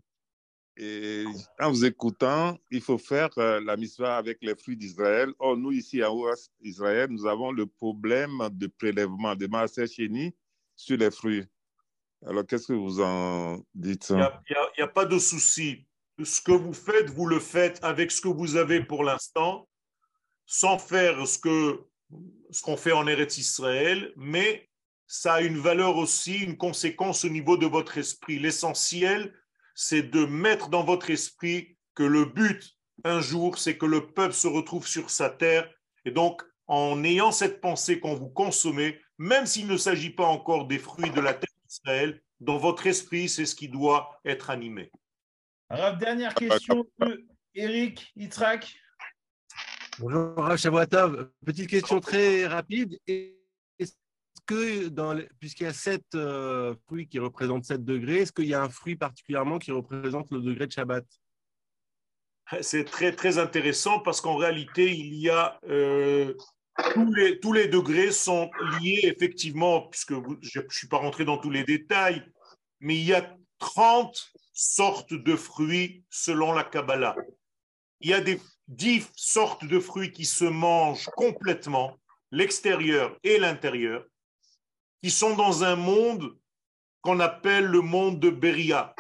[0.77, 1.25] Et
[1.59, 5.33] en vous écoutant, il faut faire euh, la mission avec les fruits d'Israël.
[5.39, 10.35] Or, nous, ici à Ouest Israël, nous avons le problème de prélèvement de Maaser Chéni
[10.75, 11.45] sur les fruits.
[12.27, 14.09] Alors, qu'est-ce que vous en dites?
[14.11, 15.87] Il n'y a, pas de souci.
[16.23, 19.69] Ce que vous faites, vous le faites avec ce que vous avez pour l'instant,
[20.47, 21.85] sans faire ce que
[22.51, 24.70] ce qu'on fait en Eretz Israël, mais
[25.13, 28.39] ça a une valeur aussi, une conséquence au niveau de votre esprit.
[28.39, 29.35] L'essentiel,
[29.75, 34.35] c'est de mettre dans votre esprit que le but, un jour, c'est que le peuple
[34.35, 35.69] se retrouve sur sa terre.
[36.05, 40.69] Et donc, en ayant cette pensée qu'on vous consommez, même s'il ne s'agit pas encore
[40.69, 44.93] des fruits de la terre d'Israël, dans votre esprit, c'est ce qui doit être animé.
[45.71, 48.77] Alors, dernière question de Eric, Yitzhak.
[49.99, 51.31] Bonjour, Shavuatov.
[51.45, 52.97] Petite question très rapide.
[55.39, 58.69] Puisqu'il y a sept euh, fruits qui représentent 7 degrés, est-ce qu'il y a un
[58.69, 61.05] fruit particulièrement qui représente le degré de Shabbat?
[62.63, 66.35] C'est très, très intéressant parce qu'en réalité, il y a euh,
[66.95, 71.39] tous, les, tous les degrés sont liés effectivement, puisque je ne suis pas rentré dans
[71.39, 72.25] tous les détails,
[72.81, 77.15] mais il y a 30 sortes de fruits selon la Kabbalah.
[78.01, 81.99] Il y a des dix sortes de fruits qui se mangent complètement,
[82.33, 84.05] l'extérieur et l'intérieur,
[85.03, 86.37] qui sont dans un monde
[87.01, 88.95] qu'on appelle le monde de Beria.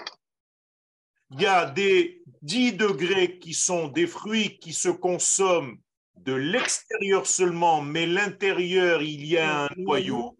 [1.30, 5.78] Il y a des 10 degrés qui sont des fruits qui se consomment
[6.16, 10.36] de l'extérieur seulement, mais l'intérieur, il y a un noyau.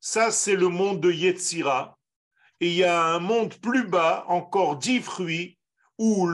[0.00, 1.98] Ça, c'est le monde de Yetzira.
[2.60, 5.58] Et il y a un monde plus bas, encore dix fruits,
[5.98, 6.28] où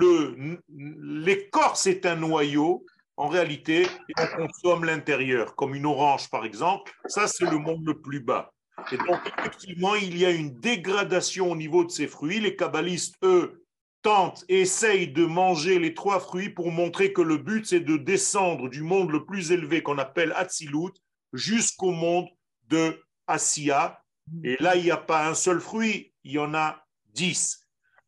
[0.68, 2.84] l'écorce est un noyau,
[3.16, 3.86] en réalité,
[4.18, 6.92] on consomme l'intérieur, comme une orange par exemple.
[7.06, 8.52] Ça, c'est le monde le plus bas.
[8.90, 12.40] Et donc, effectivement, il y a une dégradation au niveau de ces fruits.
[12.40, 13.64] Les kabbalistes, eux,
[14.02, 18.68] tentent, essayent de manger les trois fruits pour montrer que le but, c'est de descendre
[18.68, 20.92] du monde le plus élevé qu'on appelle Atzilut
[21.32, 22.26] jusqu'au monde
[22.68, 24.00] de Asiya.
[24.42, 27.60] Et là, il n'y a pas un seul fruit, il y en a dix.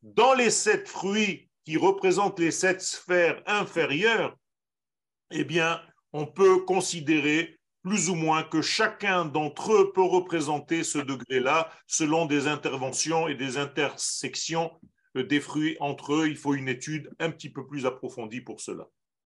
[0.03, 4.37] Dans les sept fruits qui représentent les sept sphères inférieures,
[5.31, 5.81] eh bien,
[6.12, 12.27] on peut considérer plus ou moins que chacun d'entre eux peut représenter ce degré-là selon
[12.27, 14.72] des interventions et des intersections
[15.14, 16.29] des fruits entre eux.
[16.29, 18.89] Il faut une étude un petit peu plus approfondie pour cela.